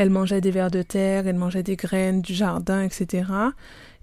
Elles 0.00 0.08
mangeaient 0.08 0.40
des 0.40 0.50
vers 0.50 0.70
de 0.70 0.80
terre, 0.80 1.26
elles 1.26 1.36
mangeaient 1.36 1.62
des 1.62 1.76
graines 1.76 2.22
du 2.22 2.32
jardin, 2.32 2.82
etc. 2.82 3.24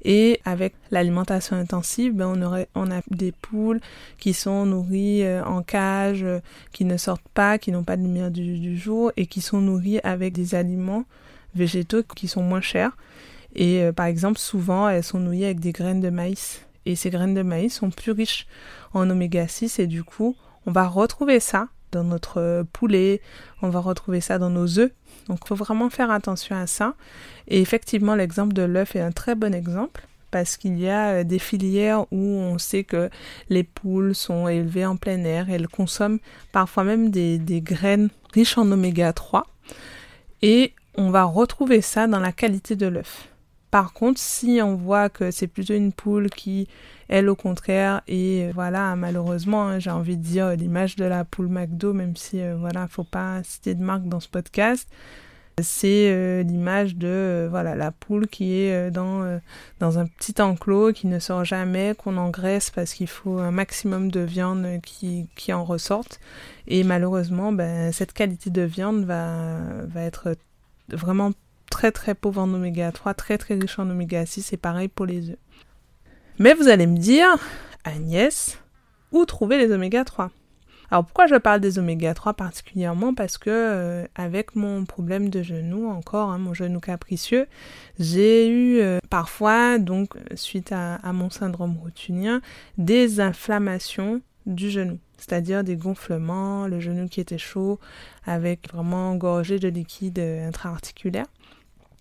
Et 0.04 0.40
avec 0.46 0.76
l'alimentation 0.92 1.56
intensive, 1.56 2.14
ben 2.14 2.40
on, 2.76 2.92
a 2.92 3.02
des 3.10 3.32
poules 3.32 3.80
qui 4.20 4.34
sont 4.34 4.68
nourries 4.68 5.24
euh, 5.24 5.44
en 5.44 5.64
cage, 5.64 6.22
euh, 6.22 6.38
qui 6.72 6.86
ne 6.86 6.98
sortent 6.98 7.28
pas, 7.34 7.58
qui 7.58 7.72
n'ont 7.72 7.84
pas 7.84 7.98
de 7.98 8.04
lumière 8.04 8.30
du, 8.30 8.60
du, 8.60 8.78
jour 8.78 9.12
et 9.18 9.26
qui 9.26 9.42
sont 9.42 9.60
nourries 9.60 10.00
avec 10.04 10.34
des 10.34 10.54
aliments 10.54 11.04
végétaux 11.56 12.04
qui 12.04 12.28
sont 12.28 12.44
moins 12.44 12.62
chers. 12.62 12.96
Et 13.56 13.82
euh, 13.82 13.92
par 13.92 14.06
exemple, 14.06 14.38
souvent, 14.38 14.88
elles 14.88 15.04
sont 15.04 15.18
nourries 15.18 15.46
avec 15.46 15.60
des 15.60 15.72
graines 15.72 16.02
de 16.02 16.12
maïs. 16.12 16.62
Et 16.86 16.96
ces 16.96 17.10
graines 17.10 17.34
de 17.34 17.42
maïs 17.42 17.74
sont 17.74 17.90
plus 17.90 18.12
riches 18.12 18.46
en 18.94 19.10
oméga 19.10 19.48
6 19.48 19.80
et 19.80 19.88
du 19.88 20.04
coup, 20.04 20.36
on 20.68 20.72
va 20.72 20.88
retrouver 20.88 21.40
ça 21.40 21.70
dans 21.92 22.04
notre 22.04 22.66
poulet, 22.74 23.22
on 23.62 23.70
va 23.70 23.80
retrouver 23.80 24.22
ça 24.22 24.38
dans 24.38 24.50
nos 24.50 24.80
œufs. 24.80 24.92
Donc 25.28 25.40
il 25.44 25.48
faut 25.48 25.56
vraiment 25.56 25.90
faire 25.90 26.12
attention 26.12 26.56
à 26.56 26.68
ça. 26.68 26.96
Et 27.48 27.62
effectivement, 27.62 28.16
l'exemple 28.16 28.54
de 28.54 28.64
l'œuf 28.64 28.96
est 28.96 29.02
un 29.02 29.12
très 29.12 29.36
bon 29.36 29.54
exemple 29.54 30.08
parce 30.32 30.58
qu'il 30.58 30.80
y 30.80 30.90
a 30.90 31.10
euh, 31.10 31.24
des 31.24 31.40
filières 31.40 32.06
où 32.12 32.18
on 32.18 32.58
sait 32.58 32.84
que 32.84 33.10
les 33.50 33.64
poules 33.64 34.14
sont 34.14 34.48
élevées 34.48 34.86
en 34.86 34.98
plein 34.98 35.24
air, 35.24 35.50
elles 35.50 35.68
consomment 35.68 36.20
parfois 36.52 36.84
même 36.84 37.10
des, 37.10 37.38
des 37.38 37.62
graines 37.62 38.10
riches 38.34 38.58
en 38.58 38.70
oméga 38.72 39.14
3 39.14 39.46
et 40.42 40.74
on 40.96 41.10
va 41.10 41.24
retrouver 41.24 41.82
ça 41.82 42.08
dans 42.08 42.20
la 42.20 42.32
qualité 42.32 42.76
de 42.76 42.88
l'œuf. 42.88 43.30
Par 43.72 43.92
contre, 43.94 44.20
si 44.20 44.60
on 44.64 44.76
voit 44.76 45.10
que 45.10 45.30
c'est 45.32 45.48
plutôt 45.48 45.74
une 45.74 45.92
poule 45.92 46.30
qui, 46.30 46.68
elle, 47.10 47.28
au 47.30 47.36
contraire, 47.36 48.02
et 48.08 48.50
voilà, 48.54 48.96
malheureusement, 48.96 49.64
hein, 49.68 49.80
j'ai 49.80 49.90
envie 49.92 50.18
de 50.18 50.24
dire 50.24 50.52
l'image 50.56 50.96
de 50.96 51.04
la 51.06 51.26
poule 51.26 51.50
McDo, 51.50 51.94
même 51.94 52.16
si, 52.16 52.42
euh, 52.42 52.56
voilà, 52.58 52.88
faut 52.88 53.04
pas 53.04 53.44
citer 53.44 53.76
de 53.76 53.84
marque 53.84 54.08
dans 54.08 54.22
ce 54.22 54.30
podcast, 54.30 54.88
c'est 55.62 56.12
euh, 56.12 56.44
l'image 56.44 56.96
de 56.96 57.08
euh, 57.08 57.48
voilà 57.50 57.74
la 57.76 57.92
poule 57.92 58.28
qui 58.28 58.54
est 58.54 58.92
dans 58.92 59.40
dans 59.80 59.98
un 59.98 60.06
petit 60.06 60.40
enclos 60.40 60.94
qui 60.94 61.08
ne 61.08 61.18
sort 61.18 61.44
jamais 61.46 61.96
qu'on 61.98 62.18
engraisse 62.18 62.70
parce 62.70 62.94
qu'il 62.94 63.08
faut 63.08 63.40
un 63.40 63.50
maximum 63.50 64.12
de 64.12 64.20
viande 64.20 64.80
qui, 64.84 65.28
qui 65.36 65.54
en 65.54 65.66
ressorte. 65.66 66.20
Et 66.68 66.84
malheureusement 66.84 67.52
ben 67.52 67.92
cette 67.92 68.14
qualité 68.14 68.52
de 68.52 68.62
viande 68.62 69.04
va 69.06 69.58
va 69.88 70.02
être 70.04 70.36
vraiment 70.90 71.32
très 71.70 71.92
très 71.92 72.16
pauvre 72.16 72.42
en 72.42 72.54
oméga 72.54 72.92
3, 72.92 73.14
très 73.14 73.38
très 73.38 73.56
riche 73.56 73.80
en 73.80 73.90
oméga 73.90 74.26
6 74.26 74.54
et 74.54 74.58
pareil 74.58 74.88
pour 74.88 75.06
les 75.06 75.32
œufs. 75.32 75.38
Mais 76.40 76.54
vous 76.54 76.68
allez 76.68 76.88
me 76.88 76.98
dire, 76.98 77.38
Agnès, 77.84 78.60
où 79.12 79.26
trouver 79.26 79.58
les 79.58 79.72
oméga 79.72 80.04
3 80.04 80.32
alors 80.90 81.04
pourquoi 81.04 81.28
je 81.28 81.36
parle 81.36 81.60
des 81.60 81.80
oméga 81.80 82.14
3 82.14 82.34
particulièrement? 82.34 83.14
Parce 83.14 83.38
que 83.38 83.50
euh, 83.50 84.06
avec 84.16 84.56
mon 84.56 84.86
problème 84.86 85.30
de 85.30 85.44
genou, 85.44 85.90
encore 85.90 86.30
hein, 86.30 86.38
mon 86.38 86.54
genou 86.54 86.80
capricieux, 86.80 87.48
j'ai 88.00 88.48
eu 88.48 88.80
euh, 88.80 89.00
parfois, 89.10 89.80
donc 89.80 90.16
suite 90.36 90.72
à, 90.72 91.00
mon 91.12 91.30
syndrome 91.30 91.78
rotunien, 91.78 92.42
des 92.78 93.20
inflammations 93.20 94.22
du 94.46 94.70
genou, 94.70 94.98
c'est-à-dire 95.18 95.66
des 95.66 95.76
gonflements, 95.76 96.68
le 96.68 96.80
genou 96.80 97.10
qui 97.10 97.20
était 97.20 97.38
chaud, 97.38 97.80
avec 98.26 98.72
vraiment 98.72 99.12
engorgé 99.12 99.60
de 99.60 99.68
liquide 99.68 100.20
euh, 100.20 100.48
intra-articulaire. 100.48 101.26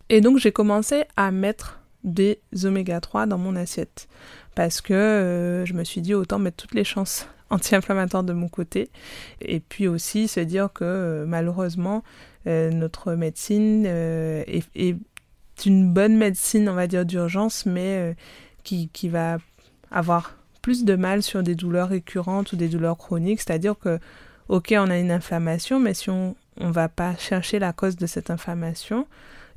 Et 0.08 0.20
donc 0.20 0.38
j'ai 0.38 0.52
commencé 0.52 1.04
à 1.16 1.30
mettre 1.30 1.80
des 2.04 2.40
oméga 2.64 3.00
3 3.00 3.26
dans 3.26 3.38
mon 3.38 3.56
assiette. 3.56 4.08
Parce 4.54 4.80
que 4.80 4.94
euh, 4.94 5.66
je 5.66 5.74
me 5.74 5.84
suis 5.84 6.00
dit 6.00 6.14
autant 6.14 6.38
mettre 6.38 6.56
toutes 6.56 6.74
les 6.74 6.84
chances 6.84 7.28
anti-inflammatoires 7.50 8.24
de 8.24 8.32
mon 8.32 8.48
côté. 8.48 8.88
Et 9.40 9.60
puis 9.60 9.88
aussi 9.88 10.28
se 10.28 10.40
dire 10.40 10.72
que 10.72 10.84
euh, 10.84 11.26
malheureusement 11.26 12.02
euh, 12.46 12.70
notre 12.70 13.14
médecine 13.14 13.86
est, 13.86 14.96
une 15.64 15.92
bonne 15.92 16.16
médecine 16.16 16.68
on 16.68 16.74
va 16.74 16.86
dire 16.86 17.04
d'urgence 17.04 17.64
mais 17.66 18.14
qui, 18.62 18.88
qui 18.92 19.08
va 19.08 19.38
avoir 19.90 20.36
plus 20.60 20.84
de 20.84 20.96
mal 20.96 21.22
sur 21.22 21.42
des 21.42 21.54
douleurs 21.54 21.88
récurrentes 21.88 22.52
ou 22.52 22.56
des 22.56 22.68
douleurs 22.68 22.98
chroniques. 22.98 23.40
C'est 23.40 23.52
à 23.52 23.58
dire 23.58 23.76
que 23.78 23.98
ok 24.48 24.74
on 24.76 24.90
a 24.90 24.98
une 24.98 25.10
inflammation 25.10 25.80
mais 25.80 25.94
si 25.94 26.10
on 26.10 26.36
ne 26.60 26.70
va 26.70 26.88
pas 26.88 27.16
chercher 27.16 27.58
la 27.58 27.72
cause 27.72 27.96
de 27.96 28.06
cette 28.06 28.30
inflammation 28.30 29.06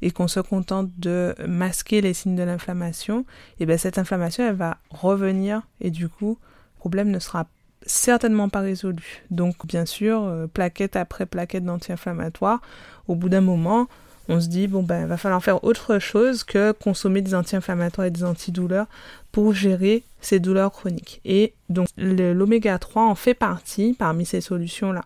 et 0.01 0.11
qu'on 0.11 0.27
se 0.27 0.39
contente 0.39 0.89
de 0.97 1.35
masquer 1.47 2.01
les 2.01 2.13
signes 2.13 2.35
de 2.35 2.43
l'inflammation, 2.43 3.25
et 3.59 3.65
bien 3.65 3.77
cette 3.77 3.97
inflammation 3.97 4.47
elle 4.47 4.55
va 4.55 4.77
revenir 4.89 5.61
et 5.81 5.91
du 5.91 6.09
coup 6.09 6.37
le 6.75 6.79
problème 6.79 7.09
ne 7.09 7.19
sera 7.19 7.45
certainement 7.85 8.49
pas 8.49 8.59
résolu. 8.59 9.23
Donc 9.31 9.65
bien 9.65 9.85
sûr, 9.85 10.23
euh, 10.23 10.47
plaquette 10.47 10.95
après 10.95 11.25
plaquette 11.25 11.65
d'anti-inflammatoires, 11.65 12.61
au 13.07 13.15
bout 13.15 13.29
d'un 13.29 13.41
moment, 13.41 13.87
on 14.27 14.39
se 14.39 14.47
dit 14.47 14.67
bon 14.67 14.83
ben 14.83 15.07
va 15.07 15.17
falloir 15.17 15.43
faire 15.43 15.63
autre 15.63 15.99
chose 15.99 16.43
que 16.43 16.71
consommer 16.71 17.21
des 17.21 17.33
anti-inflammatoires 17.33 18.07
et 18.07 18.11
des 18.11 18.23
antidouleurs 18.23 18.85
pour 19.31 19.53
gérer 19.53 20.03
ces 20.21 20.39
douleurs 20.39 20.71
chroniques. 20.71 21.19
Et 21.25 21.53
donc 21.69 21.87
l'oméga 21.97 22.77
3 22.77 23.03
en 23.03 23.15
fait 23.15 23.33
partie 23.33 23.95
parmi 23.97 24.25
ces 24.25 24.41
solutions 24.41 24.91
là. 24.91 25.03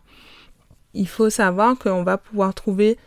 Il 0.94 1.08
faut 1.08 1.30
savoir 1.30 1.78
qu'on 1.80 2.04
va 2.04 2.18
pouvoir 2.18 2.54
trouver 2.54 2.98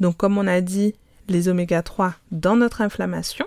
donc 0.00 0.16
comme 0.16 0.38
on 0.38 0.46
a 0.46 0.60
dit 0.60 0.94
les 1.30 1.48
oméga 1.48 1.82
3 1.82 2.14
dans 2.30 2.56
notre 2.56 2.82
inflammation. 2.82 3.46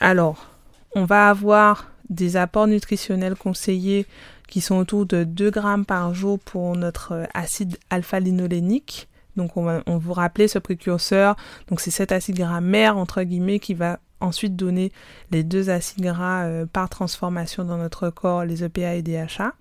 Alors, 0.00 0.50
on 0.94 1.04
va 1.04 1.30
avoir 1.30 1.90
des 2.10 2.36
apports 2.36 2.66
nutritionnels 2.66 3.36
conseillés 3.36 4.06
qui 4.48 4.60
sont 4.60 4.76
autour 4.76 5.06
de 5.06 5.24
2 5.24 5.50
grammes 5.50 5.86
par 5.86 6.12
jour 6.12 6.38
pour 6.38 6.76
notre 6.76 7.12
euh, 7.12 7.24
acide 7.32 7.78
alpha-linolénique. 7.88 9.08
Donc 9.36 9.56
on 9.56 9.62
va 9.62 9.82
on 9.86 9.96
vous 9.96 10.12
rappeler 10.12 10.46
ce 10.46 10.58
précurseur. 10.58 11.36
Donc 11.68 11.80
c'est 11.80 11.90
cet 11.90 12.12
acide 12.12 12.36
gras 12.36 12.60
mère 12.60 12.98
entre 12.98 13.22
guillemets 13.22 13.60
qui 13.60 13.72
va 13.72 13.98
ensuite 14.22 14.56
donner 14.56 14.92
les 15.30 15.42
deux 15.42 15.70
acides 15.70 16.02
gras 16.02 16.44
euh, 16.44 16.66
par 16.66 16.88
transformation 16.88 17.64
dans 17.64 17.76
notre 17.76 18.10
corps, 18.10 18.44
les 18.44 18.64
EPA 18.64 18.94
et 18.94 19.02
DHA. 19.02 19.52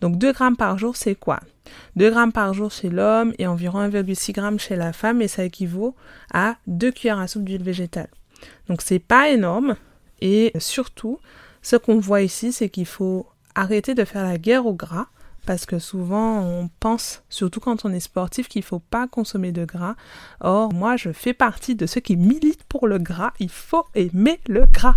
Donc 0.00 0.18
2 0.18 0.32
grammes 0.32 0.56
par 0.56 0.78
jour, 0.78 0.96
c'est 0.96 1.14
quoi? 1.14 1.40
2 1.96 2.10
grammes 2.10 2.32
par 2.32 2.52
jour 2.54 2.70
chez 2.70 2.90
l'homme 2.90 3.32
et 3.38 3.46
environ 3.46 3.86
1,6 3.88 4.32
grammes 4.32 4.58
chez 4.58 4.76
la 4.76 4.92
femme 4.92 5.22
et 5.22 5.28
ça 5.28 5.44
équivaut 5.44 5.94
à 6.32 6.56
2 6.66 6.90
cuillères 6.90 7.18
à 7.18 7.26
soupe 7.26 7.44
d'huile 7.44 7.62
végétale. 7.62 8.08
Donc 8.68 8.82
c'est 8.82 8.98
pas 8.98 9.30
énorme 9.30 9.76
et 10.20 10.52
surtout 10.58 11.18
ce 11.62 11.76
qu'on 11.76 11.98
voit 11.98 12.22
ici 12.22 12.52
c'est 12.52 12.68
qu'il 12.68 12.86
faut 12.86 13.26
arrêter 13.54 13.94
de 13.94 14.04
faire 14.04 14.24
la 14.24 14.38
guerre 14.38 14.66
au 14.66 14.74
gras 14.74 15.06
parce 15.46 15.66
que 15.66 15.78
souvent 15.78 16.40
on 16.40 16.68
pense, 16.80 17.22
surtout 17.28 17.60
quand 17.60 17.84
on 17.84 17.92
est 17.92 18.00
sportif, 18.00 18.48
qu'il 18.48 18.60
ne 18.60 18.66
faut 18.66 18.78
pas 18.78 19.08
consommer 19.08 19.52
de 19.52 19.64
gras. 19.64 19.96
Or, 20.40 20.72
moi, 20.72 20.96
je 20.96 21.12
fais 21.12 21.32
partie 21.34 21.74
de 21.74 21.86
ceux 21.86 22.00
qui 22.00 22.16
militent 22.16 22.64
pour 22.64 22.86
le 22.86 22.98
gras. 22.98 23.32
Il 23.40 23.50
faut 23.50 23.84
aimer 23.94 24.40
le 24.48 24.66
gras. 24.66 24.96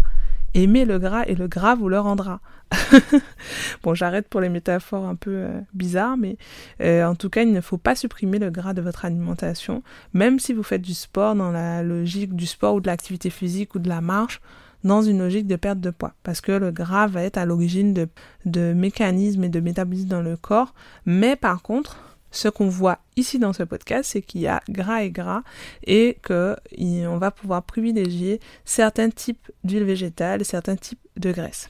Aimer 0.53 0.85
le 0.85 0.99
gras 0.99 1.23
et 1.25 1.35
le 1.35 1.47
gras 1.47 1.75
vous 1.75 1.89
le 1.89 1.99
rendra. 1.99 2.39
bon, 3.83 3.93
j'arrête 3.93 4.27
pour 4.27 4.41
les 4.41 4.49
métaphores 4.49 5.05
un 5.05 5.15
peu 5.15 5.31
euh, 5.31 5.59
bizarres, 5.73 6.17
mais 6.17 6.37
euh, 6.81 7.05
en 7.05 7.15
tout 7.15 7.29
cas, 7.29 7.41
il 7.41 7.51
ne 7.51 7.61
faut 7.61 7.77
pas 7.77 7.95
supprimer 7.95 8.39
le 8.39 8.51
gras 8.51 8.73
de 8.73 8.81
votre 8.81 9.05
alimentation, 9.05 9.83
même 10.13 10.39
si 10.39 10.53
vous 10.53 10.63
faites 10.63 10.81
du 10.81 10.93
sport 10.93 11.35
dans 11.35 11.51
la 11.51 11.83
logique 11.83 12.35
du 12.35 12.45
sport 12.45 12.75
ou 12.75 12.81
de 12.81 12.87
l'activité 12.87 13.29
physique 13.29 13.75
ou 13.75 13.79
de 13.79 13.89
la 13.89 14.01
marche. 14.01 14.41
Dans 14.83 15.01
une 15.01 15.19
logique 15.19 15.47
de 15.47 15.55
perte 15.55 15.79
de 15.79 15.89
poids. 15.89 16.13
Parce 16.23 16.41
que 16.41 16.51
le 16.51 16.71
gras 16.71 17.07
va 17.07 17.23
être 17.23 17.37
à 17.37 17.45
l'origine 17.45 17.93
de, 17.93 18.07
de 18.45 18.73
mécanismes 18.73 19.43
et 19.45 19.49
de 19.49 19.59
métabolismes 19.59 20.09
dans 20.09 20.21
le 20.21 20.37
corps. 20.37 20.73
Mais 21.05 21.35
par 21.35 21.61
contre, 21.61 21.97
ce 22.33 22.47
qu'on 22.47 22.67
voit 22.67 22.99
ici 23.15 23.39
dans 23.39 23.53
ce 23.53 23.63
podcast, 23.63 24.09
c'est 24.11 24.21
qu'il 24.21 24.41
y 24.41 24.47
a 24.47 24.61
gras 24.67 25.03
et 25.03 25.11
gras 25.11 25.43
et 25.85 26.17
qu'on 26.25 27.17
va 27.17 27.31
pouvoir 27.31 27.63
privilégier 27.63 28.41
certains 28.65 29.09
types 29.09 29.51
d'huile 29.63 29.83
végétale, 29.83 30.43
certains 30.43 30.75
types 30.75 30.99
de 31.15 31.31
graisses. 31.31 31.69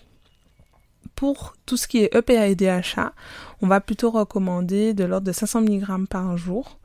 Pour 1.15 1.53
tout 1.65 1.77
ce 1.77 1.88
qui 1.88 2.00
est 2.00 2.15
EPA 2.15 2.48
et 2.48 2.55
DHA, 2.55 3.13
on 3.62 3.67
va 3.67 3.82
plutôt 3.82 4.10
recommander 4.10 4.93
de 4.93 5.03
l'ordre 5.03 5.27
de 5.27 5.32
500 5.32 5.62
mg 5.62 6.08
par 6.08 6.38
jour 6.38 6.79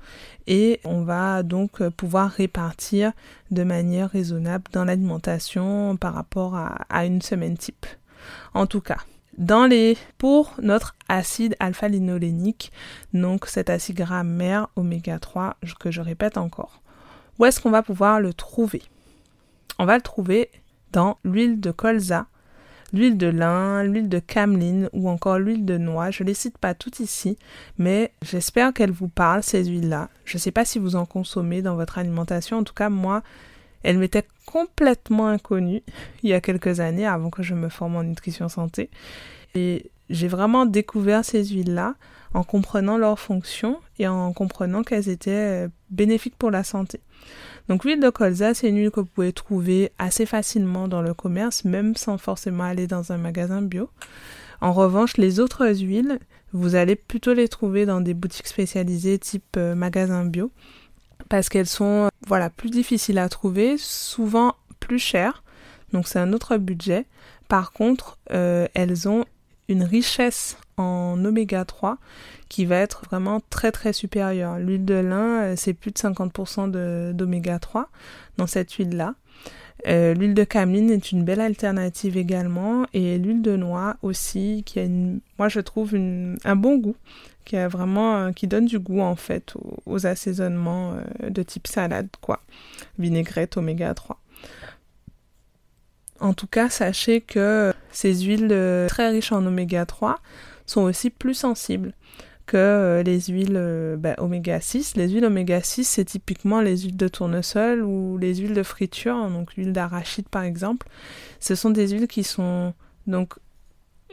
et 0.49 0.81
on 0.85 1.03
va 1.03 1.43
donc 1.43 1.87
pouvoir 1.91 2.31
répartir 2.31 3.13
de 3.51 3.63
manière 3.63 4.11
raisonnable 4.11 4.65
dans 4.73 4.87
l'alimentation 4.87 5.97
par 5.97 6.15
rapport 6.15 6.57
à, 6.57 7.05
une 7.05 7.23
semaine 7.23 7.57
type. 7.57 7.87
En 8.55 8.67
tout 8.67 8.81
cas, 8.81 8.99
pour 10.17 10.55
notre 10.63 10.97
acide 11.09 11.55
alpha-linolénique, 11.61 12.73
donc 13.13 13.47
cet 13.47 13.69
acide 13.71 13.97
gras 13.97 14.25
oméga 14.75 15.19
3 15.19 15.57
que 15.79 15.91
je 15.91 16.01
répète 16.01 16.39
encore. 16.39 16.81
Où 17.39 17.45
est-ce 17.45 17.61
qu'on 17.61 17.71
va 17.71 17.83
pouvoir 17.83 18.19
le 18.19 18.33
trouver? 18.33 18.83
On 19.79 19.85
va 19.85 19.97
le 19.97 20.03
trouver 20.03 20.51
dans 20.93 21.19
l'huile 21.25 21.61
de 21.61 21.71
colza, 21.71 22.27
l'huile 22.93 23.19
de 23.19 23.27
lin, 23.27 23.85
l'huile 23.85 24.09
de 24.09 24.19
cameline 24.19 24.89
ou 24.93 25.09
encore 25.09 25.39
l'huile 25.39 25.65
de 25.65 25.79
noix. 25.79 26.11
Je 26.11 26.23
ne 26.23 26.29
les 26.29 26.35
cite 26.35 26.59
pas 26.59 26.75
toutes 26.75 27.01
ici, 27.01 27.39
mais 27.77 28.13
j'espère 28.23 28.73
qu'elles 28.73 28.93
vous 28.93 29.09
parlent, 29.09 29.43
ces 29.43 29.65
huiles-là. 29.65 30.09
Je 30.25 30.37
ne 30.37 30.41
sais 30.41 30.51
pas 30.51 30.65
si 30.65 30.79
vous 30.79 30.97
en 30.97 31.07
consommez 31.07 31.63
dans 31.63 31.77
votre 31.77 31.99
alimentation. 31.99 32.59
En 32.59 32.65
tout 32.65 32.75
cas, 32.75 32.89
moi, 32.89 33.23
elles 33.83 33.99
m'étaient 33.99 34.27
complètement 34.47 35.29
inconnues 35.29 35.83
il 36.23 36.31
y 36.31 36.35
a 36.35 36.41
quelques 36.41 36.81
années 36.81 37.07
avant 37.07 37.31
que 37.31 37.43
je 37.43 37.55
me 37.55 37.69
forme 37.69 37.97
en 37.97 38.03
nutrition 38.03 38.49
santé. 38.49 38.91
Et 39.55 39.91
j'ai 40.11 40.29
vraiment 40.29 40.67
découvert 40.67 41.25
ces 41.25 41.45
huiles-là 41.45 41.95
en 42.35 42.45
comprenant 42.45 42.99
leurs 42.99 43.19
fonctions 43.19 43.81
et 43.99 44.07
en 44.07 44.33
comprenant 44.33 44.83
qu'elles 44.83 45.09
étaient 45.09 45.67
euh, 45.67 45.69
bénéfiques 45.91 46.37
pour 46.37 46.51
la 46.51 46.63
santé. 46.63 47.01
Donc 47.69 47.85
l'huile 47.85 48.01
de 48.01 48.11
colza, 48.11 48.55
c'est 48.55 48.69
une 48.69 48.79
huile 48.79 48.91
que 48.91 49.01
vous 49.01 49.07
pouvez 49.07 49.33
trouver 49.33 49.93
assez 49.99 50.25
facilement 50.25 50.89
dans 50.89 51.03
le 51.03 51.13
commerce, 51.13 51.65
même 51.65 51.97
sans 51.97 52.17
forcément 52.17 52.65
aller 52.65 52.87
dans 52.87 53.13
un 53.13 53.19
magasin 53.19 53.61
bio. 53.61 53.91
En 54.61 54.73
revanche, 54.73 55.17
les 55.19 55.39
autres 55.39 55.69
huiles, 55.69 56.19
vous 56.53 56.75
allez 56.75 56.97
plutôt 56.97 57.35
les 57.35 57.49
trouver 57.49 57.85
dans 57.87 58.01
des 58.01 58.15
boutiques 58.15 58.49
spécialisées 58.49 59.19
type 59.19 59.57
euh, 59.57 59.75
magasin 59.75 60.25
bio, 60.25 60.51
parce 61.29 61.49
qu'elles 61.49 61.67
sont 61.67 62.09
voilà 62.27 62.49
plus 62.51 62.71
difficiles 62.71 63.19
à 63.19 63.29
trouver, 63.29 63.77
souvent 63.79 64.55
plus 64.81 64.99
chères. 64.99 65.43
Donc 65.93 66.09
c'est 66.09 66.19
un 66.19 66.33
autre 66.33 66.57
budget. 66.57 67.07
Par 67.49 67.73
contre, 67.73 68.19
euh, 68.33 68.67
elles 68.75 69.09
ont 69.09 69.25
une 69.69 69.83
richesse 69.83 70.57
en 70.77 71.23
oméga 71.25 71.65
3 71.65 71.99
qui 72.49 72.65
va 72.65 72.77
être 72.77 73.05
vraiment 73.05 73.41
très 73.51 73.71
très 73.73 73.93
supérieure. 73.93 74.59
L'huile 74.59 74.85
de 74.85 74.95
lin, 74.95 75.43
euh, 75.43 75.55
c'est 75.57 75.75
plus 75.75 75.91
de 75.91 75.99
50% 75.99 77.13
d'oméga 77.13 77.59
3 77.59 77.91
dans 78.39 78.47
cette 78.47 78.73
huile-là. 78.73 79.15
Euh, 79.87 80.13
l'huile 80.15 80.35
de 80.35 80.43
cameline 80.43 80.91
est 80.91 81.13
une 81.13 81.23
belle 81.23 81.41
alternative 81.41 82.17
également 82.17 82.87
et 82.95 83.17
l'huile 83.17 83.43
de 83.43 83.55
noix 83.55 83.97
aussi 84.03 84.65
qui 84.67 84.81
a 84.81 84.83
une, 84.83 85.21
moi 85.39 85.49
je 85.49 85.61
trouve 85.61 85.95
un 85.95 86.57
bon 86.57 86.79
goût 86.79 86.97
qui 87.45 87.57
a 87.57 87.69
vraiment 87.69 88.17
euh, 88.17 88.33
qui 88.33 88.49
donne 88.49 88.67
du 88.67 88.81
goût 88.81 89.01
en 89.01 89.15
fait 89.15 89.55
aux, 89.87 90.05
assaisonnements 90.05 90.95
de 91.23 91.43
type 91.45 91.69
salade 91.69 92.09
quoi 92.21 92.41
vinaigrette 92.99 93.57
oméga 93.57 93.95
3 93.95 94.19
en 96.21 96.35
tout 96.35 96.47
cas 96.47 96.69
sachez 96.69 97.21
que 97.21 97.73
ces 97.91 98.15
huiles 98.23 98.87
très 98.89 99.11
riches 99.11 99.33
en 99.33 99.45
oméga 99.47 99.87
3 99.87 100.21
sont 100.67 100.83
aussi 100.83 101.11
plus 101.11 101.35
sensibles 101.35 101.95
que 102.49 102.57
euh, 102.57 103.03
les 103.05 103.21
huiles 103.21 103.57
euh, 103.57 103.97
bah, 103.97 104.15
oméga 104.19 104.61
6. 104.61 104.97
Les 104.97 105.09
huiles 105.11 105.27
oméga 105.27 105.63
6, 105.63 105.85
c'est 105.85 106.05
typiquement 106.07 106.61
les 106.61 106.79
huiles 106.79 106.97
de 106.97 107.07
tournesol 107.07 107.83
ou 107.83 108.17
les 108.19 108.37
huiles 108.37 108.55
de 108.55 108.63
friture, 108.65 109.29
donc 109.29 109.55
l'huile 109.55 109.73
d'arachide 109.73 110.29
par 110.29 110.43
exemple. 110.43 110.89
Ce 111.39 111.55
sont 111.55 111.71
des 111.71 111.89
huiles 111.89 112.09
qui 112.09 112.25
sont 112.25 112.75
donc 113.07 113.35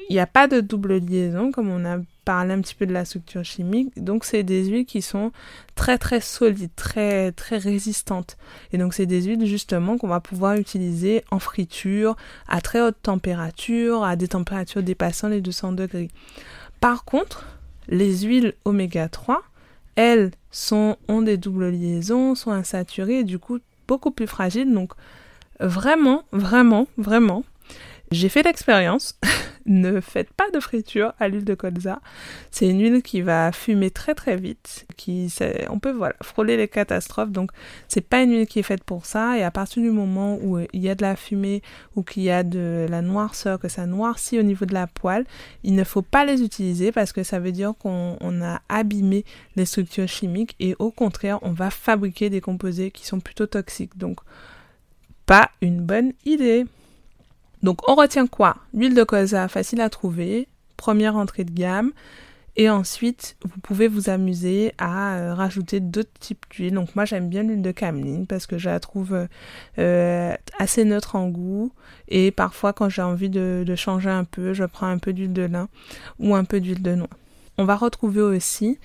il 0.10 0.14
n'y 0.14 0.20
a 0.20 0.28
pas 0.28 0.48
de 0.48 0.60
double 0.60 0.98
liaison 0.98 1.52
comme 1.52 1.70
on 1.70 1.86
a 1.86 1.98
parlé 2.26 2.54
un 2.54 2.62
petit 2.62 2.76
peu 2.76 2.86
de 2.86 2.94
la 2.94 3.06
structure 3.06 3.46
chimique. 3.46 3.92
Donc 4.04 4.26
c'est 4.26 4.44
des 4.44 4.66
huiles 4.66 4.86
qui 4.86 5.02
sont 5.02 5.32
très 5.76 5.98
très 5.98 6.20
solides, 6.20 6.72
très 6.76 7.32
très 7.32 7.58
résistantes. 7.58 8.38
Et 8.74 8.78
donc 8.78 8.94
c'est 8.94 9.06
des 9.06 9.22
huiles 9.22 9.46
justement 9.46 9.98
qu'on 9.98 10.08
va 10.08 10.20
pouvoir 10.20 10.56
utiliser 10.56 11.24
en 11.32 11.40
friture 11.40 12.16
à 12.48 12.60
très 12.62 12.82
haute 12.82 12.98
température, 13.02 14.04
à 14.04 14.16
des 14.16 14.30
températures 14.30 14.84
dépassant 14.84 15.30
les 15.30 15.42
200 15.42 15.74
degrés. 15.74 16.10
Par 16.82 17.06
contre, 17.06 17.46
les 17.88 18.24
huiles 18.24 18.54
oméga 18.66 19.08
3, 19.08 19.42
elles 19.96 20.32
sont, 20.52 20.98
ont 21.08 21.22
des 21.22 21.38
doubles 21.38 21.70
liaisons, 21.70 22.36
sont 22.36 22.52
insaturées 22.52 23.20
et 23.20 23.24
du 23.24 23.40
coup 23.40 23.60
beaucoup 23.88 24.12
plus 24.12 24.28
fragiles. 24.28 24.74
Donc 24.74 24.94
vraiment, 25.60 26.24
vraiment, 26.32 26.88
vraiment, 26.98 27.44
j'ai 28.12 28.30
fait 28.30 28.44
l'expérience. 28.44 29.20
ne 29.66 30.00
faites 30.00 30.32
pas 30.32 30.50
de 30.52 30.60
friture 30.60 31.14
à 31.20 31.28
l'huile 31.28 31.46
de 31.46 31.56
colza. 31.56 32.00
C'est 32.52 32.70
une 32.70 32.80
huile 32.80 33.02
qui 33.02 33.22
va 33.22 33.52
fumer 33.52 33.90
très 33.90 34.14
très 34.14 34.38
vite, 34.38 34.86
qui 34.96 35.34
on 35.70 35.80
peut 35.80 35.92
voilà, 35.92 36.16
frôler 36.22 36.58
les 36.58 36.68
catastrophes. 36.68 37.32
Donc 37.32 37.52
c'est 37.88 38.02
pas 38.02 38.22
une 38.22 38.32
huile 38.32 38.48
qui 38.48 38.60
est 38.60 38.64
faite 38.64 38.84
pour 38.84 39.06
ça 39.06 39.38
et 39.38 39.44
à 39.44 39.52
partir 39.52 39.82
du 39.82 39.90
moment 39.90 40.38
où 40.42 40.60
il 40.60 40.82
y 40.82 40.90
a 40.90 40.96
de 40.96 41.02
la 41.02 41.16
fumée 41.16 41.62
ou 41.96 42.04
qu'il 42.04 42.24
y 42.24 42.32
a 42.32 42.44
de 42.44 42.86
la 42.90 43.02
noirceur, 43.02 43.60
que 43.60 43.68
ça 43.68 43.86
noircit 43.86 44.40
au 44.40 44.44
niveau 44.44 44.66
de 44.66 44.74
la 44.74 44.88
poêle, 44.88 45.26
il 45.64 45.76
ne 45.76 45.84
faut 45.84 46.02
pas 46.02 46.26
les 46.26 46.44
utiliser 46.44 46.92
parce 46.92 47.12
que 47.12 47.24
ça 47.24 47.40
veut 47.40 47.52
dire 47.52 47.74
qu'on 47.80 48.42
a 48.42 48.62
abîmé 48.70 49.26
les 49.56 49.66
structures 49.66 50.08
chimiques 50.08 50.56
et 50.60 50.76
au 50.80 50.92
contraire, 50.92 51.40
on 51.42 51.52
va 51.52 51.70
fabriquer 51.70 52.30
des 52.30 52.42
composés 52.42 52.92
qui 52.92 53.06
sont 53.06 53.20
plutôt 53.20 53.48
toxiques. 53.48 53.98
Donc 53.98 54.20
pas 55.26 55.50
une 55.62 55.82
bonne 55.82 56.14
idée. 56.26 56.66
Donc 57.66 57.80
on 57.90 57.96
retient 57.96 58.28
quoi? 58.28 58.58
L'huile 58.76 58.94
de 58.94 59.04
colza 59.04 59.48
facile 59.48 59.82
à 59.82 59.90
trouver, 59.90 60.48
première 60.78 61.16
entrée 61.16 61.44
de 61.44 61.52
gamme. 61.52 61.94
Et 62.58 62.70
ensuite, 62.70 63.36
vous 63.44 63.60
pouvez 63.60 63.88
vous 63.88 64.10
amuser 64.10 64.72
à 64.78 65.16
euh, 65.16 65.34
rajouter 65.34 65.80
d'autres 65.80 66.14
types 66.20 66.46
d'huile. 66.52 66.76
Donc 66.76 66.96
moi 66.96 67.04
j'aime 67.06 67.28
bien 67.28 67.42
l'huile 67.42 67.64
de 67.64 67.72
cameline 67.72 68.28
parce 68.28 68.46
que 68.46 68.60
je 68.60 68.70
la 68.70 68.80
trouve 68.80 69.28
euh, 69.80 70.36
assez 70.60 70.86
neutre 70.86 71.16
en 71.16 71.28
goût. 71.28 71.74
Et 72.08 72.30
parfois 72.30 72.72
quand 72.72 72.88
j'ai 72.88 73.02
envie 73.02 73.32
de, 73.32 73.66
changer 73.76 74.12
un 74.12 74.26
peu, 74.26 74.54
je 74.54 74.64
prends 74.64 74.88
un 74.88 75.00
peu 75.00 75.12
d'huile 75.12 75.34
de 75.34 75.42
lin 75.42 75.68
ou 76.20 76.36
un 76.36 76.44
peu 76.46 76.62
d'huile 76.62 76.84
de 76.84 76.94
noix. 76.94 77.10
On 77.58 77.66
va 77.66 77.76
retrouver 77.76 78.22
aussi 78.22 78.78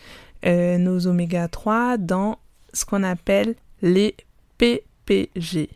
euh, 0.46 0.78
nos 0.78 1.06
oméga 1.06 1.48
3 1.48 1.98
dans 1.98 2.38
ce 2.72 2.86
qu'on 2.86 3.02
appelle 3.02 3.56
les 3.82 4.16
PPG. 4.56 5.68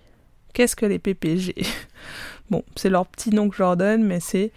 Qu'est-ce 0.54 0.74
que 0.74 0.86
les 0.86 0.98
PPG 0.98 1.54
Bon, 2.50 2.62
c'est 2.76 2.90
leur 2.90 3.06
petit 3.06 3.30
nom 3.30 3.48
que 3.48 3.56
je 3.56 3.62
leur 3.62 3.76
donne, 3.76 4.04
mais 4.04 4.20
c'est 4.20 4.52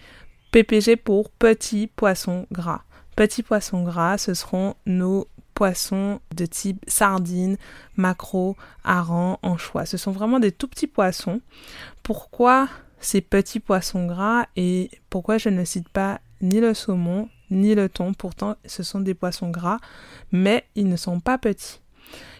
PPG 0.52 0.96
pour 0.96 1.30
petits 1.30 1.86
poissons 1.86 2.46
gras. 2.52 2.82
Petits 3.16 3.42
poissons 3.42 3.82
gras, 3.82 4.18
ce 4.18 4.34
seront 4.34 4.74
nos 4.86 5.26
poissons 5.54 6.20
de 6.36 6.46
type 6.46 6.84
sardines, 6.86 7.56
maquereaux, 7.96 8.56
harengs, 8.84 9.38
anchois. 9.42 9.86
Ce 9.86 9.96
sont 9.96 10.12
vraiment 10.12 10.38
des 10.38 10.52
tout 10.52 10.68
petits 10.68 10.86
poissons. 10.86 11.40
Pourquoi 12.04 12.68
ces 13.00 13.20
petits 13.20 13.60
poissons 13.60 14.06
gras 14.06 14.46
et 14.56 14.90
pourquoi 15.10 15.38
je 15.38 15.48
ne 15.48 15.64
cite 15.64 15.88
pas 15.88 16.20
ni 16.40 16.60
le 16.60 16.74
saumon 16.74 17.28
ni 17.50 17.74
le 17.74 17.88
thon? 17.88 18.14
Pourtant, 18.14 18.56
ce 18.66 18.82
sont 18.82 19.00
des 19.00 19.14
poissons 19.14 19.50
gras, 19.50 19.78
mais 20.30 20.64
ils 20.76 20.88
ne 20.88 20.96
sont 20.96 21.18
pas 21.18 21.38
petits. 21.38 21.80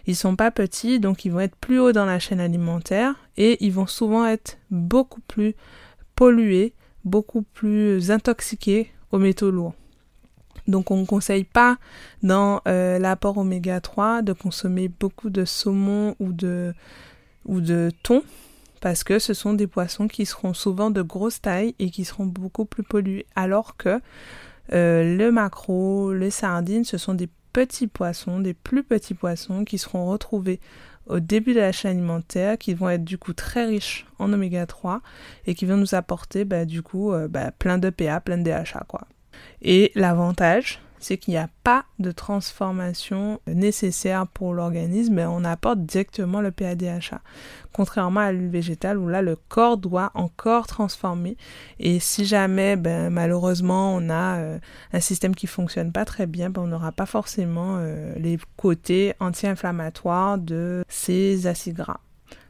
Ils 0.07 0.15
sont 0.15 0.35
pas 0.35 0.51
petits, 0.51 0.99
donc 0.99 1.25
ils 1.25 1.31
vont 1.31 1.39
être 1.39 1.55
plus 1.55 1.79
hauts 1.79 1.91
dans 1.91 2.05
la 2.05 2.19
chaîne 2.19 2.39
alimentaire 2.39 3.15
et 3.37 3.63
ils 3.63 3.71
vont 3.71 3.87
souvent 3.87 4.25
être 4.25 4.57
beaucoup 4.71 5.21
plus 5.21 5.55
pollués, 6.15 6.73
beaucoup 7.05 7.41
plus 7.41 8.11
intoxiqués 8.11 8.91
aux 9.11 9.19
métaux 9.19 9.51
lourds. 9.51 9.73
Donc 10.67 10.91
on 10.91 10.97
ne 10.97 11.05
conseille 11.05 11.45
pas 11.45 11.77
dans 12.21 12.61
euh, 12.67 12.99
l'apport 12.99 13.37
oméga 13.37 13.81
3 13.81 14.21
de 14.21 14.33
consommer 14.33 14.87
beaucoup 14.87 15.29
de 15.29 15.45
saumon 15.45 16.15
ou 16.19 16.31
de, 16.31 16.73
ou 17.45 17.59
de 17.61 17.91
thon 18.03 18.23
parce 18.81 19.03
que 19.03 19.19
ce 19.19 19.33
sont 19.33 19.53
des 19.53 19.67
poissons 19.67 20.07
qui 20.07 20.25
seront 20.25 20.53
souvent 20.53 20.89
de 20.89 21.01
grosse 21.01 21.41
taille 21.41 21.75
et 21.79 21.89
qui 21.89 22.05
seront 22.05 22.25
beaucoup 22.25 22.65
plus 22.65 22.83
pollués 22.83 23.25
alors 23.35 23.75
que 23.77 23.99
euh, 24.71 25.17
le 25.17 25.31
maquereau, 25.31 26.13
les 26.13 26.29
sardines, 26.29 26.85
ce 26.85 26.97
sont 26.97 27.13
des 27.13 27.27
petits 27.53 27.87
poissons, 27.87 28.39
des 28.39 28.53
plus 28.53 28.83
petits 28.83 29.13
poissons 29.13 29.65
qui 29.65 29.77
seront 29.77 30.05
retrouvés 30.09 30.59
au 31.07 31.19
début 31.19 31.53
de 31.53 31.59
la 31.59 31.71
chaîne 31.71 31.97
alimentaire, 31.97 32.57
qui 32.57 32.73
vont 32.73 32.89
être 32.89 33.03
du 33.03 33.17
coup 33.17 33.33
très 33.33 33.65
riches 33.65 34.05
en 34.19 34.31
oméga 34.31 34.65
3 34.65 35.01
et 35.47 35.55
qui 35.55 35.65
vont 35.65 35.77
nous 35.77 35.95
apporter 35.95 36.45
bah, 36.45 36.65
du 36.65 36.83
coup 36.83 37.11
euh, 37.11 37.27
bah, 37.27 37.51
plein 37.51 37.77
de 37.77 37.89
PA, 37.89 38.19
plein 38.21 38.37
de 38.37 38.43
DHA 38.43 38.85
quoi. 38.87 39.07
Et 39.61 39.91
l'avantage, 39.95 40.79
c'est 40.99 41.17
qu'il 41.17 41.33
n'y 41.33 41.37
a 41.37 41.49
pas 41.63 41.85
de 41.99 42.11
transformation 42.11 43.39
nécessaire 43.47 44.27
pour 44.27 44.53
l'organisme, 44.53 45.19
on 45.19 45.43
apporte 45.43 45.79
directement 45.79 46.41
le 46.41 46.51
PADHA. 46.51 47.21
Contrairement 47.73 48.21
à 48.21 48.31
l'huile 48.31 48.49
végétale 48.49 48.97
où 48.97 49.07
là 49.07 49.21
le 49.21 49.35
corps 49.35 49.77
doit 49.77 50.11
encore 50.13 50.67
transformer. 50.67 51.37
Et 51.79 51.99
si 51.99 52.25
jamais 52.25 52.75
ben, 52.75 53.09
malheureusement 53.09 53.95
on 53.95 54.09
a 54.09 54.37
euh, 54.37 54.59
un 54.93 54.99
système 54.99 55.35
qui 55.35 55.47
fonctionne 55.47 55.91
pas 55.91 56.05
très 56.05 56.27
bien, 56.27 56.49
ben, 56.49 56.61
on 56.61 56.67
n'aura 56.67 56.91
pas 56.91 57.05
forcément 57.05 57.77
euh, 57.79 58.13
les 58.17 58.37
côtés 58.57 59.13
anti-inflammatoires 59.19 60.37
de 60.37 60.83
ces 60.89 61.47
acides 61.47 61.75
gras. 61.75 61.99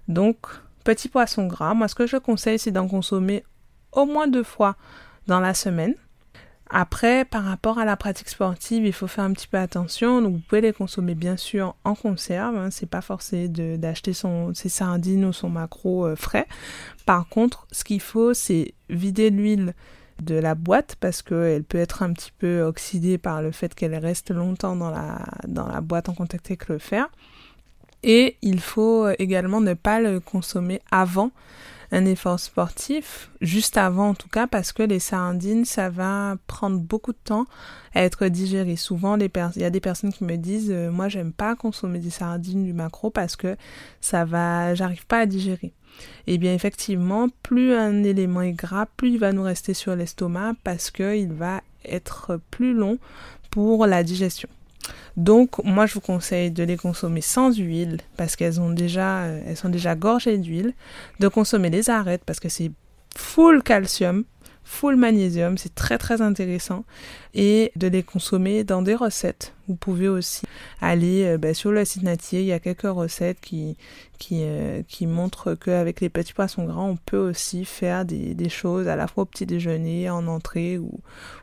Donc 0.08 0.38
petit 0.84 1.10
poisson 1.10 1.46
gras, 1.46 1.74
moi 1.74 1.88
ce 1.88 1.96
que 1.96 2.08
je 2.08 2.18
conseille 2.18 2.60
c'est 2.60 2.72
d'en 2.72 2.88
consommer 2.88 3.44
au 3.92 4.06
moins 4.06 4.28
deux 4.28 4.44
fois 4.44 4.76
dans 5.28 5.40
la 5.40 5.54
semaine. 5.54 5.94
Après, 6.72 7.26
par 7.26 7.46
rapport 7.46 7.80
à 7.80 7.86
la 7.86 7.98
pratique 7.98 8.30
sportive, 8.30 8.86
il 8.86 8.94
faut 8.94 9.08
faire 9.08 9.24
un 9.24 9.34
petit 9.34 9.48
peu 9.48 9.58
attention. 9.58 10.22
Donc, 10.22 10.34
vous 10.34 10.42
pouvez 10.48 10.62
les 10.62 10.74
consommer 10.74 11.16
bien 11.16 11.36
sûr 11.36 11.76
en 11.84 11.96
conserve. 11.96 12.56
Hein. 12.56 12.70
C'est 12.70 12.90
pas 12.90 13.02
forcé 13.02 13.48
d'acheter 13.48 14.14
ses 14.14 14.70
sardines 14.70 15.26
ou 15.26 15.34
son 15.34 15.50
macro 15.50 16.06
euh, 16.06 16.16
frais. 16.16 16.48
Par 17.08 17.28
contre, 17.28 17.66
ce 17.72 17.84
qu'il 17.84 18.02
faut, 18.02 18.36
c'est 18.36 18.76
vider 18.90 19.32
l'huile 19.32 19.74
de 20.22 20.36
la 20.36 20.54
boîte 20.54 20.96
parce 21.00 21.24
qu'elle 21.24 21.64
peut 21.64 21.80
être 21.80 22.04
un 22.04 22.14
petit 22.14 22.32
peu 22.38 22.62
oxydée 22.62 23.18
par 23.18 23.42
le 23.42 23.52
fait 23.52 23.74
qu'elle 23.74 23.96
reste 23.96 24.32
longtemps 24.32 24.76
dans 24.76 24.92
la, 24.92 25.26
dans 25.48 25.68
la 25.68 25.82
boîte 25.82 26.08
en 26.10 26.14
contact 26.14 26.48
avec 26.48 26.68
le 26.68 26.78
fer. 26.78 27.10
Et 28.04 28.38
il 28.42 28.60
faut 28.60 29.10
également 29.18 29.60
ne 29.60 29.74
pas 29.74 30.00
le 30.00 30.20
consommer 30.20 30.82
avant 30.92 31.32
un 31.92 32.06
effort 32.06 32.40
sportif, 32.40 33.32
juste 33.42 33.78
avant 33.78 34.10
en 34.10 34.14
tout 34.14 34.28
cas, 34.30 34.48
parce 34.48 34.72
que 34.72 34.84
les 34.84 35.00
sardines, 35.00 35.66
ça 35.66 35.90
va 35.90 36.38
prendre 36.48 36.80
beaucoup 36.80 37.12
de 37.12 37.18
temps 37.24 37.46
à 37.94 38.04
être 38.04 38.28
digéré. 38.28 38.76
Souvent, 38.76 39.18
il 39.18 39.30
y 39.56 39.64
a 39.64 39.70
des 39.70 39.80
personnes 39.80 40.14
qui 40.14 40.24
me 40.24 40.36
disent, 40.36 40.72
euh, 40.72 40.92
moi, 40.92 41.10
j'aime 41.10 41.34
pas 41.34 41.56
consommer 41.56 42.00
des 42.00 42.12
sardines 42.12 42.64
du 42.64 42.74
macro 42.74 43.10
parce 43.10 43.36
que 43.36 43.56
ça 44.02 44.26
va, 44.26 44.76
j'arrive 44.76 45.06
pas 45.08 45.20
à 45.20 45.26
digérer. 45.26 45.74
Eh 46.28 46.38
bien, 46.38 46.54
effectivement, 46.54 47.28
plus 47.44 47.74
un 47.74 48.04
élément 48.04 48.42
est 48.42 48.54
gras, 48.54 48.86
plus 48.86 49.12
il 49.12 49.20
va 49.20 49.34
nous 49.34 49.44
rester 49.44 49.74
sur 49.74 49.96
l'estomac 49.96 50.54
parce 50.64 50.92
qu'il 50.92 51.34
va 51.34 51.62
être 51.84 52.40
plus 52.52 52.74
long 52.74 53.00
pour 53.50 53.86
la 53.88 54.04
digestion. 54.04 54.50
Donc, 55.18 55.64
moi, 55.64 55.86
je 55.86 55.94
vous 55.94 56.02
conseille 56.02 56.52
de 56.52 56.64
les 56.64 56.78
consommer 56.78 57.22
sans 57.22 57.58
huile 57.58 57.98
parce 58.18 58.36
qu'elles 58.36 58.62
ont 58.62 58.70
déjà, 58.70 59.24
euh, 59.24 59.42
elles 59.46 59.58
sont 59.58 59.70
déjà 59.70 59.96
gorgées 59.96 60.38
d'huile. 60.38 60.74
De 61.20 61.28
consommer 61.28 61.70
des 61.70 61.90
arêtes 61.90 62.24
parce 62.26 62.40
que 62.40 62.50
c'est 62.50 62.72
full 63.16 63.64
calcium 63.64 64.24
full 64.70 64.98
magnésium, 64.98 65.58
c'est 65.58 65.74
très 65.74 65.98
très 65.98 66.22
intéressant 66.22 66.86
et 67.34 67.72
de 67.76 67.88
les 67.88 68.04
consommer 68.04 68.64
dans 68.64 68.84
des 68.84 68.94
recettes. 68.94 69.54
Vous 69.68 69.76
pouvez 69.76 70.08
aussi 70.08 70.44
aller 70.80 71.26
euh, 71.26 71.38
bah, 71.40 71.56
sur 71.56 71.72
le 71.72 71.84
site 71.86 72.04
Natier, 72.04 72.42
il 72.42 72.46
y 72.46 72.54
a 72.54 72.60
quelques 72.60 72.84
recettes 72.84 73.42
qui, 73.42 73.78
qui, 74.20 74.42
euh, 74.44 74.84
qui 74.88 75.08
montrent 75.08 75.56
qu'avec 75.56 76.02
les 76.02 76.10
petits 76.10 76.34
poissons 76.34 76.66
gras, 76.66 76.84
on 76.84 76.98
peut 76.98 77.18
aussi 77.18 77.66
faire 77.66 78.06
des, 78.06 78.50
choses 78.50 78.88
à 78.88 78.96
la 78.96 79.08
fois 79.08 79.24
au 79.24 79.26
petit 79.26 79.48
déjeuner, 79.48 80.08
en 80.10 80.28
entrée 80.28 80.78
ou, 80.78 81.00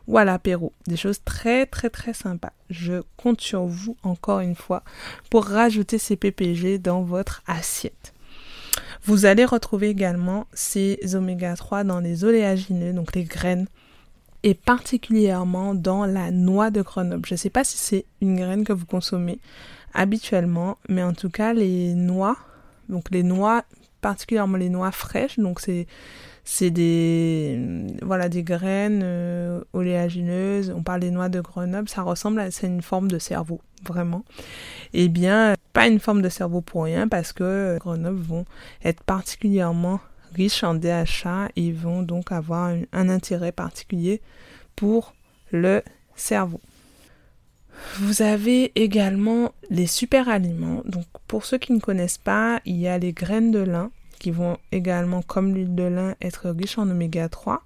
ou 0.07 0.17
à 0.17 0.23
l'apéro. 0.23 0.71
Des 0.87 0.97
choses 0.97 1.19
très 1.23 1.65
très 1.65 1.89
très 1.89 2.13
sympas. 2.13 2.53
Je 2.69 3.03
compte 3.17 3.41
sur 3.41 3.65
vous 3.65 3.97
encore 4.03 4.39
une 4.39 4.55
fois 4.55 4.83
pour 5.29 5.45
rajouter 5.45 5.97
ces 5.97 6.15
PPG 6.15 6.79
dans 6.79 7.01
votre 7.01 7.43
assiette. 7.45 8.13
Vous 9.07 9.25
allez 9.25 9.45
retrouver 9.45 9.87
également 9.87 10.47
ces 10.51 10.99
oméga 11.15 11.55
3 11.55 11.85
dans 11.85 12.01
les 12.01 12.25
oléagineux, 12.25 12.91
donc 12.91 13.15
les 13.15 13.23
graines, 13.23 13.67
et 14.43 14.53
particulièrement 14.53 15.73
dans 15.73 16.05
la 16.05 16.29
noix 16.29 16.71
de 16.71 16.81
Grenoble. 16.81 17.25
Je 17.25 17.35
ne 17.35 17.37
sais 17.37 17.49
pas 17.49 17.63
si 17.63 17.77
c'est 17.77 18.03
une 18.19 18.35
graine 18.35 18.65
que 18.65 18.73
vous 18.73 18.85
consommez 18.85 19.39
habituellement, 19.93 20.77
mais 20.89 21.03
en 21.03 21.13
tout 21.13 21.29
cas 21.29 21.53
les 21.53 21.93
noix, 21.93 22.35
donc 22.89 23.09
les 23.09 23.23
noix, 23.23 23.63
particulièrement 24.01 24.57
les 24.57 24.67
noix 24.67 24.91
fraîches, 24.91 25.39
donc 25.39 25.61
c'est 25.61 25.87
c'est 26.49 26.71
des 26.71 27.59
voilà 28.01 28.29
des 28.29 28.41
graines 28.41 29.01
euh, 29.03 29.61
oléagineuses. 29.73 30.73
On 30.73 30.81
parle 30.81 31.01
des 31.01 31.11
noix 31.11 31.27
de 31.27 31.41
Grenoble, 31.41 31.89
ça 31.89 32.03
ressemble 32.03 32.39
à 32.39 32.51
c'est 32.51 32.67
une 32.67 32.81
forme 32.81 33.11
de 33.11 33.19
cerveau 33.19 33.59
vraiment. 33.85 34.23
Eh 34.93 35.09
bien, 35.09 35.55
pas 35.73 35.87
une 35.87 35.99
forme 35.99 36.21
de 36.21 36.29
cerveau 36.29 36.61
pour 36.61 36.85
rien 36.85 37.09
parce 37.09 37.33
que 37.33 37.77
Grenoble 37.79 38.21
vont 38.21 38.45
être 38.85 39.03
particulièrement 39.03 39.99
riches 40.35 40.63
en 40.63 40.73
DHA 40.73 41.49
et 41.57 41.73
vont 41.73 42.01
donc 42.01 42.31
avoir 42.31 42.73
un, 42.93 43.09
intérêt 43.09 43.51
particulier 43.51 44.21
pour 44.77 45.15
le 45.51 45.83
cerveau. 46.15 46.61
Vous 47.99 48.21
avez 48.21 48.71
également 48.75 49.51
les 49.69 49.85
super 49.85 50.29
aliments. 50.29 50.81
Donc 50.85 51.05
pour 51.27 51.43
ceux 51.43 51.57
qui 51.57 51.73
ne 51.73 51.81
connaissent 51.81 52.17
pas, 52.17 52.61
il 52.63 52.77
y 52.77 52.87
a 52.87 52.97
les 52.97 53.11
graines 53.11 53.51
de 53.51 53.59
lin 53.59 53.91
qui 54.19 54.31
vont 54.31 54.57
également, 54.71 55.21
comme 55.21 55.53
l'huile 55.53 55.75
de 55.75 55.83
lin, 55.83 56.15
être 56.21 56.49
riches 56.49 56.77
en 56.77 56.89
oméga 56.89 57.29
3. 57.29 57.63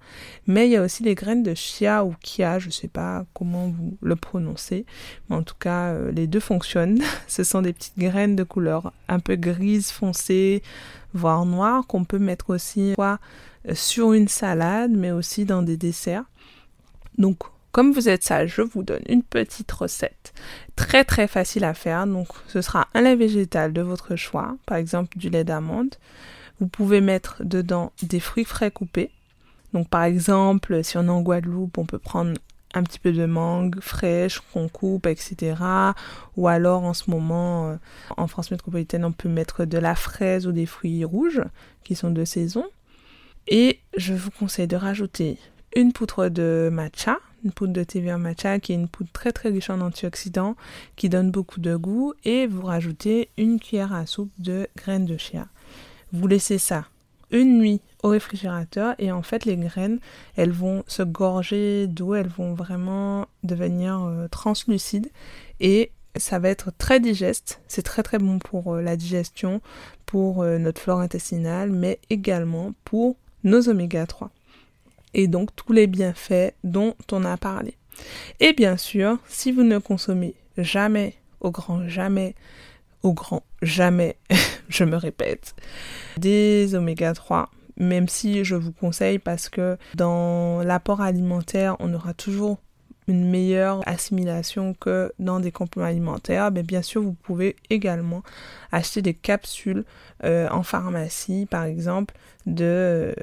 Mais 0.47 0.67
il 0.67 0.71
y 0.71 0.77
a 0.77 0.83
aussi 0.83 1.03
les 1.03 1.15
graines 1.15 1.43
de 1.43 1.53
chia 1.53 2.03
ou 2.05 2.15
kia, 2.21 2.59
je 2.59 2.67
ne 2.67 2.71
sais 2.71 2.87
pas 2.87 3.25
comment 3.33 3.67
vous 3.69 3.97
le 4.01 4.15
prononcez, 4.15 4.85
mais 5.29 5.35
en 5.35 5.43
tout 5.43 5.55
cas, 5.59 5.93
euh, 5.93 6.11
les 6.11 6.27
deux 6.27 6.39
fonctionnent. 6.39 7.01
Ce 7.27 7.43
sont 7.43 7.61
des 7.61 7.73
petites 7.73 7.97
graines 7.97 8.35
de 8.35 8.43
couleur 8.43 8.93
un 9.07 9.19
peu 9.19 9.35
grise 9.35 9.91
foncée, 9.91 10.61
voire 11.13 11.45
noire, 11.45 11.85
qu'on 11.87 12.03
peut 12.03 12.19
mettre 12.19 12.49
aussi 12.49 12.93
soit 12.95 13.19
euh, 13.69 13.75
sur 13.75 14.13
une 14.13 14.27
salade, 14.27 14.91
mais 14.91 15.11
aussi 15.11 15.45
dans 15.45 15.61
des 15.61 15.77
desserts. 15.77 16.25
Donc, 17.17 17.39
comme 17.71 17.93
vous 17.93 18.09
êtes 18.09 18.23
sage, 18.23 18.55
je 18.55 18.61
vous 18.61 18.83
donne 18.83 19.03
une 19.07 19.23
petite 19.23 19.71
recette 19.71 20.33
très 20.75 21.03
très 21.05 21.27
facile 21.27 21.63
à 21.63 21.73
faire. 21.73 22.05
Donc, 22.05 22.27
ce 22.47 22.61
sera 22.61 22.87
un 22.93 23.01
lait 23.01 23.15
végétal 23.15 23.71
de 23.71 23.81
votre 23.81 24.15
choix, 24.15 24.57
par 24.65 24.77
exemple 24.77 25.17
du 25.17 25.29
lait 25.29 25.43
d'amande, 25.43 25.95
vous 26.62 26.67
pouvez 26.67 27.02
mettre 27.02 27.43
dedans 27.43 27.91
des 28.04 28.19
fruits 28.19 28.45
frais 28.45 28.71
coupés. 28.71 29.10
Donc 29.74 29.89
par 29.89 30.04
exemple, 30.04 30.84
si 30.84 30.95
on 30.97 31.06
est 31.06 31.10
en 31.10 31.21
Guadeloupe, 31.21 31.80
on 31.80 31.86
peut 31.86 32.00
prendre 32.00 32.34
un 32.76 32.84
petit 32.84 33.00
peu 33.00 33.12
de 33.12 33.26
mangue 33.26 33.82
fraîche 33.82 34.39
qu'on 34.54 34.69
coupe, 34.69 35.08
etc. 35.08 35.56
Ou 36.38 36.47
alors 36.47 36.84
en 36.84 36.93
ce 36.93 37.10
moment, 37.10 37.69
euh, 37.69 37.76
en 38.15 38.28
France 38.28 38.52
métropolitaine, 38.52 39.04
on 39.04 39.12
peut 39.12 39.28
mettre 39.28 39.65
de 39.65 39.78
la 39.80 39.95
fraise 39.95 40.45
ou 40.45 40.52
des 40.52 40.67
fruits 40.67 41.04
rouges 41.04 41.43
qui 41.84 41.95
sont 41.95 42.12
de 42.12 42.24
saison. 42.26 42.65
Et 43.47 43.80
je 43.97 44.13
vous 44.13 44.30
conseille 44.30 44.67
de 44.67 44.76
rajouter 44.76 45.39
une 45.76 45.93
poutre 45.93 46.30
de 46.30 46.69
matcha, 46.71 47.17
une 47.43 47.52
poudre 47.52 47.74
de 47.74 47.84
thé 47.84 48.02
vert 48.02 48.19
matcha 48.19 48.60
qui 48.60 48.74
est 48.74 48.76
une 48.76 48.88
poudre 48.88 49.10
très 49.12 49.32
très 49.32 49.50
riche 49.50 49.71
en 49.71 49.82
antioxydants 49.82 50.56
qui 50.95 51.10
donne 51.10 51.32
beaucoup 51.32 51.60
de 51.60 51.76
goût 51.76 52.13
et 52.24 52.45
vous 52.45 52.62
rajoutez 52.62 53.30
une 53.38 53.60
cuillère 53.60 53.93
à 53.93 54.06
soupe 54.06 54.32
de 54.38 54.67
graines 54.78 55.06
de 55.06 55.17
chia. 55.17 55.47
Vous 56.13 56.28
laissez 56.28 56.58
ça 56.58 56.86
une 57.32 57.58
nuit 57.58 57.82
au 58.04 58.10
réfrigérateur 58.10 58.95
et 59.00 59.12
en 59.12 59.21
fait 59.21 59.45
les 59.45 59.56
graines 59.56 60.00
elles 60.36 60.52
vont 60.52 60.84
se 60.88 61.04
gorger 61.04 61.88
d'eau, 61.88 62.13
elles 62.13 62.28
vont 62.28 62.54
vraiment 62.54 63.28
devenir 63.43 64.04
euh, 64.04 64.28
translucides 64.28 65.10
et 65.60 65.91
ça 66.17 66.39
va 66.39 66.50
être 66.50 66.71
très 66.78 67.00
digeste, 67.00 67.62
c'est 67.67 67.84
très 67.84 68.04
très 68.04 68.17
bon 68.17 68.38
pour 68.38 68.74
euh, 68.74 68.82
la 68.82 68.97
digestion, 68.97 69.62
pour 70.06 70.43
euh, 70.43 70.58
notre 70.58 70.82
flore 70.82 71.00
intestinale 71.00 71.71
mais 71.71 72.00
également 72.10 72.74
pour 72.84 73.15
nos 73.43 73.69
oméga 73.69 74.06
3 74.06 74.30
et 75.13 75.28
donc 75.28 75.56
tous 75.56 75.74
les 75.74 75.88
bienfaits 75.88 76.54
dont 76.63 76.95
on 77.12 77.26
a 77.26 77.38
parlé. 77.38 77.76
Et 78.39 78.54
bien 78.54 78.78
sûr, 78.78 79.17
si 79.28 79.52
vous 79.52 79.63
ne 79.63 79.78
consommez 79.78 80.36
jamais, 80.58 81.15
au 81.41 81.52
grand 81.52 81.88
jamais, 81.88 82.36
au 83.03 83.13
grand 83.13 83.43
jamais, 83.61 84.17
je 84.69 84.83
me 84.83 84.95
répète, 84.95 85.55
des 86.17 86.75
oméga 86.75 87.13
3, 87.13 87.49
même 87.77 88.07
si 88.07 88.43
je 88.43 88.55
vous 88.55 88.71
conseille 88.71 89.19
parce 89.19 89.49
que 89.49 89.77
dans 89.95 90.61
l'apport 90.63 91.01
alimentaire, 91.01 91.75
on 91.79 91.93
aura 91.93 92.13
toujours 92.13 92.59
une 93.07 93.29
meilleure 93.29 93.81
assimilation 93.87 94.73
que 94.73 95.11
dans 95.19 95.39
des 95.39 95.51
compléments 95.51 95.87
alimentaires, 95.87 96.51
mais 96.51 96.63
bien 96.63 96.81
sûr 96.81 97.01
vous 97.01 97.13
pouvez 97.13 97.55
également 97.69 98.23
acheter 98.71 99.01
des 99.01 99.13
capsules 99.13 99.85
euh, 100.23 100.47
en 100.49 100.63
pharmacie 100.63 101.47
par 101.49 101.63
exemple 101.63 102.15
de, 102.45 103.13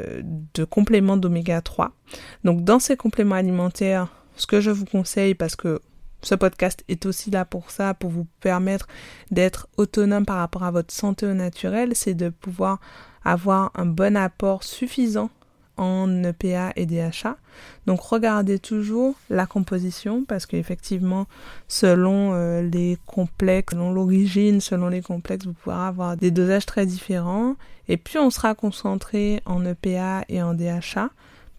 de 0.54 0.64
compléments 0.64 1.16
d'oméga 1.16 1.60
3. 1.60 1.92
Donc 2.44 2.64
dans 2.64 2.78
ces 2.78 2.96
compléments 2.96 3.36
alimentaires, 3.36 4.08
ce 4.36 4.46
que 4.46 4.60
je 4.60 4.70
vous 4.70 4.84
conseille 4.84 5.34
parce 5.34 5.56
que 5.56 5.80
ce 6.22 6.35
podcast 6.35 6.85
est 6.88 7.07
aussi 7.07 7.31
là 7.31 7.44
pour 7.44 7.70
ça, 7.70 7.94
pour 7.94 8.11
vous 8.11 8.26
permettre 8.40 8.88
d'être 9.31 9.68
autonome 9.76 10.26
par 10.26 10.38
rapport 10.38 10.64
à 10.64 10.70
votre 10.70 10.92
santé 10.92 11.26
au 11.26 11.35
naturel, 11.35 11.94
c'est 11.94 12.14
de 12.14 12.28
pouvoir 12.28 12.81
avoir 13.24 13.70
un 13.74 13.87
bon 13.87 14.16
apport 14.16 14.64
suffisant 14.64 15.31
en 15.76 16.24
EPA 16.24 16.72
et 16.76 16.87
DHA. 16.87 17.37
Donc 17.87 18.00
regardez 18.00 18.59
toujours 18.59 19.14
la 19.31 19.46
composition 19.46 20.24
parce 20.24 20.44
qu'effectivement, 20.44 21.26
selon 21.68 22.35
euh, 22.35 22.62
les 22.62 22.98
complexes, 23.07 23.74
selon 23.74 23.92
l'origine, 23.92 24.61
selon 24.61 24.88
les 24.88 25.02
complexes, 25.02 25.46
vous 25.46 25.52
pourrez 25.52 25.76
avoir 25.76 26.16
des 26.16 26.31
dosages 26.31 26.66
très 26.66 26.85
différents. 26.85 27.54
Et 27.87 27.96
plus 27.96 28.18
on 28.18 28.31
sera 28.31 28.54
concentré 28.54 29.40
en 29.46 29.64
EPA 29.64 30.24
et 30.28 30.42
en 30.42 30.52
DHA, 30.54 31.11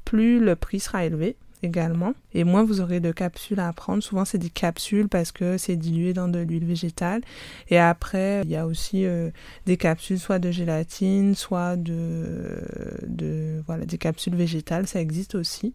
plus 0.06 0.40
le 0.40 0.56
prix 0.56 0.80
sera 0.80 1.06
élevé. 1.06 1.38
Également. 1.64 2.14
Et 2.34 2.44
moins 2.44 2.64
vous 2.64 2.82
aurez 2.82 3.00
de 3.00 3.12
capsules 3.12 3.60
à 3.60 3.72
prendre. 3.74 4.02
Souvent 4.04 4.26
c'est 4.26 4.38
des 4.38 4.50
capsules 4.50 5.10
parce 5.10 5.32
que 5.32 5.58
c'est 5.58 5.76
dilué 5.76 6.14
dans 6.14 6.28
de 6.28 6.40
l'huile 6.40 6.66
végétale. 6.66 7.22
Et 7.70 7.78
après, 7.78 8.42
il 8.44 8.50
y 8.50 8.56
a 8.56 8.66
aussi 8.66 9.06
euh, 9.06 9.30
des 9.66 9.78
capsules 9.78 10.20
soit 10.20 10.40
de 10.40 10.52
gélatine, 10.52 11.36
soit 11.36 11.76
de, 11.76 13.62
voilà, 13.66 13.86
des 13.86 13.98
capsules 13.98 14.36
végétales, 14.36 14.88
ça 14.88 15.02
existe 15.02 15.36
aussi. 15.36 15.74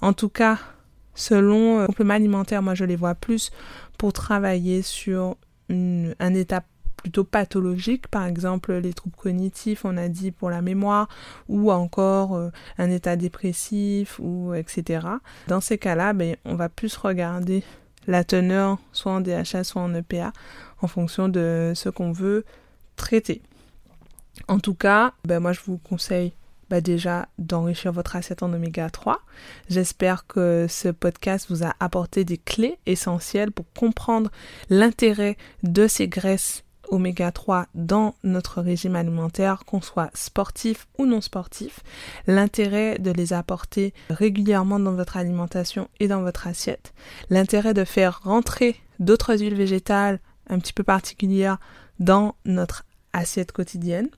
En 0.00 0.12
tout 0.12 0.28
cas, 0.28 0.58
selon 1.14 1.80
euh, 1.80 1.86
complément 1.86 2.14
alimentaire, 2.14 2.62
moi 2.62 2.74
je 2.74 2.84
les 2.84 2.96
vois 2.96 3.14
plus 3.14 3.50
pour 3.98 4.12
travailler 4.12 4.82
sur 4.82 5.36
un 5.70 6.34
état 6.34 6.64
plutôt 7.00 7.24
pathologique, 7.24 8.08
par 8.08 8.26
exemple 8.26 8.72
les 8.74 8.92
troubles 8.92 9.16
cognitifs, 9.16 9.84
on 9.84 9.96
a 9.96 10.08
dit 10.08 10.30
pour 10.30 10.50
la 10.50 10.62
mémoire, 10.62 11.08
ou 11.48 11.72
encore 11.72 12.36
euh, 12.36 12.50
un 12.78 12.90
état 12.90 13.16
dépressif, 13.16 14.18
ou 14.18 14.54
etc. 14.54 15.06
Dans 15.48 15.60
ces 15.60 15.78
cas-là, 15.78 16.12
ben, 16.12 16.36
on 16.44 16.54
va 16.54 16.68
plus 16.68 16.96
regarder 16.96 17.62
la 18.06 18.24
teneur 18.24 18.78
soit 18.92 19.12
en 19.12 19.20
DHA, 19.20 19.64
soit 19.64 19.82
en 19.82 19.94
EPA, 19.94 20.32
en 20.82 20.86
fonction 20.86 21.28
de 21.28 21.72
ce 21.74 21.88
qu'on 21.88 22.12
veut 22.12 22.44
traiter. 22.96 23.42
En 24.48 24.58
tout 24.58 24.74
cas, 24.74 25.12
ben, 25.24 25.40
moi 25.40 25.52
je 25.52 25.60
vous 25.66 25.78
conseille 25.78 26.32
bah 26.70 26.80
déjà 26.80 27.28
d'enrichir 27.38 27.90
votre 27.90 28.14
assiette 28.14 28.44
en 28.44 28.52
oméga 28.52 28.88
3. 28.88 29.20
J'espère 29.68 30.26
que 30.28 30.66
ce 30.68 30.88
podcast 30.88 31.46
vous 31.50 31.64
a 31.64 31.74
apporté 31.80 32.24
des 32.24 32.38
clés 32.38 32.78
essentielles 32.86 33.50
pour 33.50 33.66
comprendre 33.76 34.30
l'intérêt 34.68 35.36
de 35.64 35.88
ces 35.88 36.06
graisses 36.06 36.62
oméga 36.90 37.32
3 37.32 37.66
dans 37.74 38.14
notre 38.22 38.60
régime 38.60 38.96
alimentaire, 38.96 39.64
qu'on 39.64 39.80
soit 39.80 40.10
sportif 40.14 40.86
ou 40.98 41.06
non 41.06 41.20
sportif, 41.20 41.80
l'intérêt 42.26 42.98
de 42.98 43.10
les 43.10 43.32
apporter 43.32 43.94
régulièrement 44.10 44.78
dans 44.78 44.92
votre 44.92 45.16
alimentation 45.16 45.88
et 45.98 46.08
dans 46.08 46.22
votre 46.22 46.46
assiette, 46.46 46.92
l'intérêt 47.30 47.74
de 47.74 47.84
faire 47.84 48.20
rentrer 48.22 48.76
d'autres 48.98 49.36
huiles 49.36 49.54
végétales 49.54 50.20
un 50.48 50.58
petit 50.58 50.72
peu 50.72 50.82
particulières 50.82 51.58
dans 51.98 52.34
notre 52.44 52.84
assiette 53.12 53.52
quotidienne, 53.52 54.08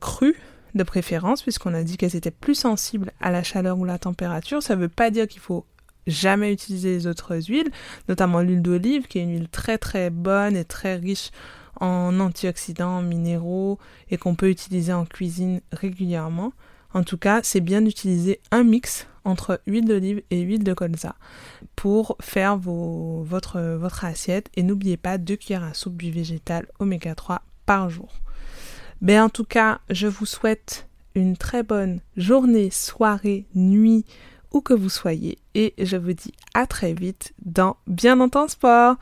crues 0.00 0.36
de 0.74 0.82
préférence, 0.82 1.42
puisqu'on 1.42 1.74
a 1.74 1.82
dit 1.82 1.96
qu'elles 1.96 2.16
étaient 2.16 2.30
plus 2.30 2.54
sensibles 2.54 3.12
à 3.20 3.30
la 3.30 3.42
chaleur 3.42 3.78
ou 3.78 3.84
la 3.84 3.98
température. 3.98 4.62
Ça 4.62 4.74
ne 4.74 4.80
veut 4.80 4.88
pas 4.88 5.10
dire 5.10 5.28
qu'il 5.28 5.40
faut 5.40 5.66
jamais 6.06 6.52
utiliser 6.52 6.90
les 6.94 7.06
autres 7.06 7.36
huiles, 7.48 7.70
notamment 8.08 8.40
l'huile 8.40 8.62
d'olive, 8.62 9.06
qui 9.06 9.18
est 9.18 9.22
une 9.22 9.32
huile 9.32 9.48
très 9.48 9.78
très 9.78 10.10
bonne 10.10 10.56
et 10.56 10.64
très 10.64 10.96
riche 10.96 11.30
antioxydants, 11.86 13.02
minéraux, 13.02 13.78
et 14.10 14.16
qu'on 14.16 14.34
peut 14.34 14.50
utiliser 14.50 14.92
en 14.92 15.04
cuisine 15.04 15.60
régulièrement. 15.72 16.52
En 16.94 17.02
tout 17.02 17.18
cas, 17.18 17.40
c'est 17.42 17.60
bien 17.60 17.80
d'utiliser 17.80 18.40
un 18.50 18.64
mix 18.64 19.06
entre 19.24 19.60
huile 19.66 19.86
d'olive 19.86 20.22
et 20.30 20.40
huile 20.40 20.64
de 20.64 20.74
colza 20.74 21.14
pour 21.76 22.16
faire 22.20 22.56
votre, 22.56 23.60
votre 23.76 24.04
assiette. 24.04 24.50
Et 24.56 24.62
n'oubliez 24.62 24.96
pas 24.96 25.18
2 25.18 25.36
cuillères 25.36 25.64
à 25.64 25.74
soupe 25.74 25.96
d'huile 25.96 26.14
végétale 26.14 26.66
oméga 26.78 27.14
3 27.14 27.42
par 27.66 27.88
jour. 27.88 28.12
Mais 29.00 29.18
en 29.18 29.28
tout 29.28 29.44
cas, 29.44 29.80
je 29.90 30.06
vous 30.06 30.26
souhaite 30.26 30.86
une 31.14 31.36
très 31.36 31.62
bonne 31.62 32.00
journée, 32.16 32.70
soirée, 32.70 33.46
nuit, 33.54 34.04
où 34.52 34.60
que 34.60 34.74
vous 34.74 34.90
soyez. 34.90 35.38
Et 35.54 35.74
je 35.78 35.96
vous 35.96 36.12
dis 36.12 36.32
à 36.54 36.66
très 36.66 36.92
vite 36.92 37.32
dans 37.44 37.76
Bien 37.86 38.28
ton 38.28 38.48
sport. 38.48 38.96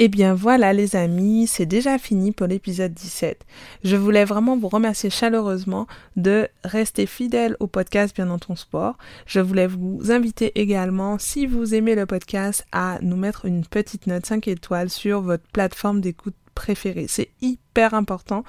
Et 0.00 0.04
eh 0.04 0.08
bien 0.08 0.32
voilà 0.32 0.72
les 0.72 0.96
amis, 0.96 1.46
c'est 1.46 1.66
déjà 1.66 1.98
fini 1.98 2.32
pour 2.32 2.46
l'épisode 2.46 2.94
17. 2.94 3.44
Je 3.84 3.96
voulais 3.96 4.24
vraiment 4.24 4.56
vous 4.56 4.68
remercier 4.68 5.10
chaleureusement 5.10 5.86
de 6.16 6.48
rester 6.64 7.04
fidèle 7.04 7.54
au 7.60 7.66
podcast 7.66 8.16
Bien 8.16 8.24
dans 8.24 8.38
ton 8.38 8.56
sport. 8.56 8.96
Je 9.26 9.40
voulais 9.40 9.66
vous 9.66 10.10
inviter 10.10 10.58
également, 10.58 11.18
si 11.18 11.44
vous 11.44 11.74
aimez 11.74 11.94
le 11.94 12.06
podcast, 12.06 12.64
à 12.72 12.98
nous 13.02 13.16
mettre 13.16 13.44
une 13.44 13.66
petite 13.66 14.06
note 14.06 14.24
5 14.24 14.48
étoiles 14.48 14.88
sur 14.88 15.20
votre 15.20 15.44
plateforme 15.52 16.00
d'écoute 16.00 16.34
préférée. 16.54 17.04
C'est 17.06 17.28
hyper 17.42 17.92
important 17.92 18.42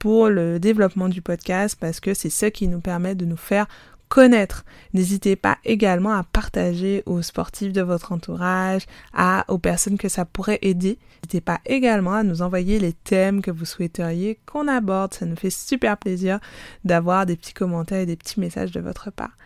pour 0.00 0.28
le 0.28 0.58
développement 0.58 1.08
du 1.08 1.22
podcast 1.22 1.78
parce 1.80 2.00
que 2.00 2.14
c'est 2.14 2.30
ce 2.30 2.46
qui 2.46 2.66
nous 2.66 2.80
permet 2.80 3.14
de 3.14 3.26
nous 3.26 3.36
faire 3.36 3.68
connaître. 4.08 4.64
N'hésitez 4.92 5.36
pas 5.36 5.58
également 5.64 6.12
à 6.12 6.22
partager 6.22 7.02
aux 7.06 7.22
sportifs 7.22 7.72
de 7.72 7.82
votre 7.82 8.12
entourage, 8.12 8.82
à, 9.12 9.44
aux 9.48 9.58
personnes 9.58 9.98
que 9.98 10.08
ça 10.08 10.24
pourrait 10.24 10.58
aider. 10.62 10.98
N'hésitez 11.22 11.40
pas 11.40 11.60
également 11.66 12.14
à 12.14 12.22
nous 12.22 12.42
envoyer 12.42 12.78
les 12.78 12.92
thèmes 12.92 13.42
que 13.42 13.50
vous 13.50 13.64
souhaiteriez 13.64 14.38
qu'on 14.46 14.68
aborde. 14.68 15.14
Ça 15.14 15.26
nous 15.26 15.36
fait 15.36 15.50
super 15.50 15.96
plaisir 15.96 16.38
d'avoir 16.84 17.26
des 17.26 17.36
petits 17.36 17.54
commentaires 17.54 18.00
et 18.00 18.06
des 18.06 18.16
petits 18.16 18.40
messages 18.40 18.72
de 18.72 18.80
votre 18.80 19.10
part. 19.10 19.36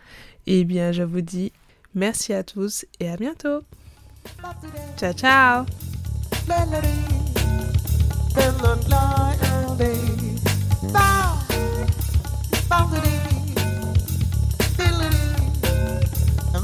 Eh 0.47 0.63
bien, 0.63 0.91
je 0.91 1.03
vous 1.03 1.21
dis 1.21 1.51
merci 1.95 2.33
à 2.33 2.43
tous 2.43 2.85
et 2.99 3.09
à 3.09 3.17
bientôt. 3.17 3.61
Ciao, 4.97 5.13
ciao 5.13 5.65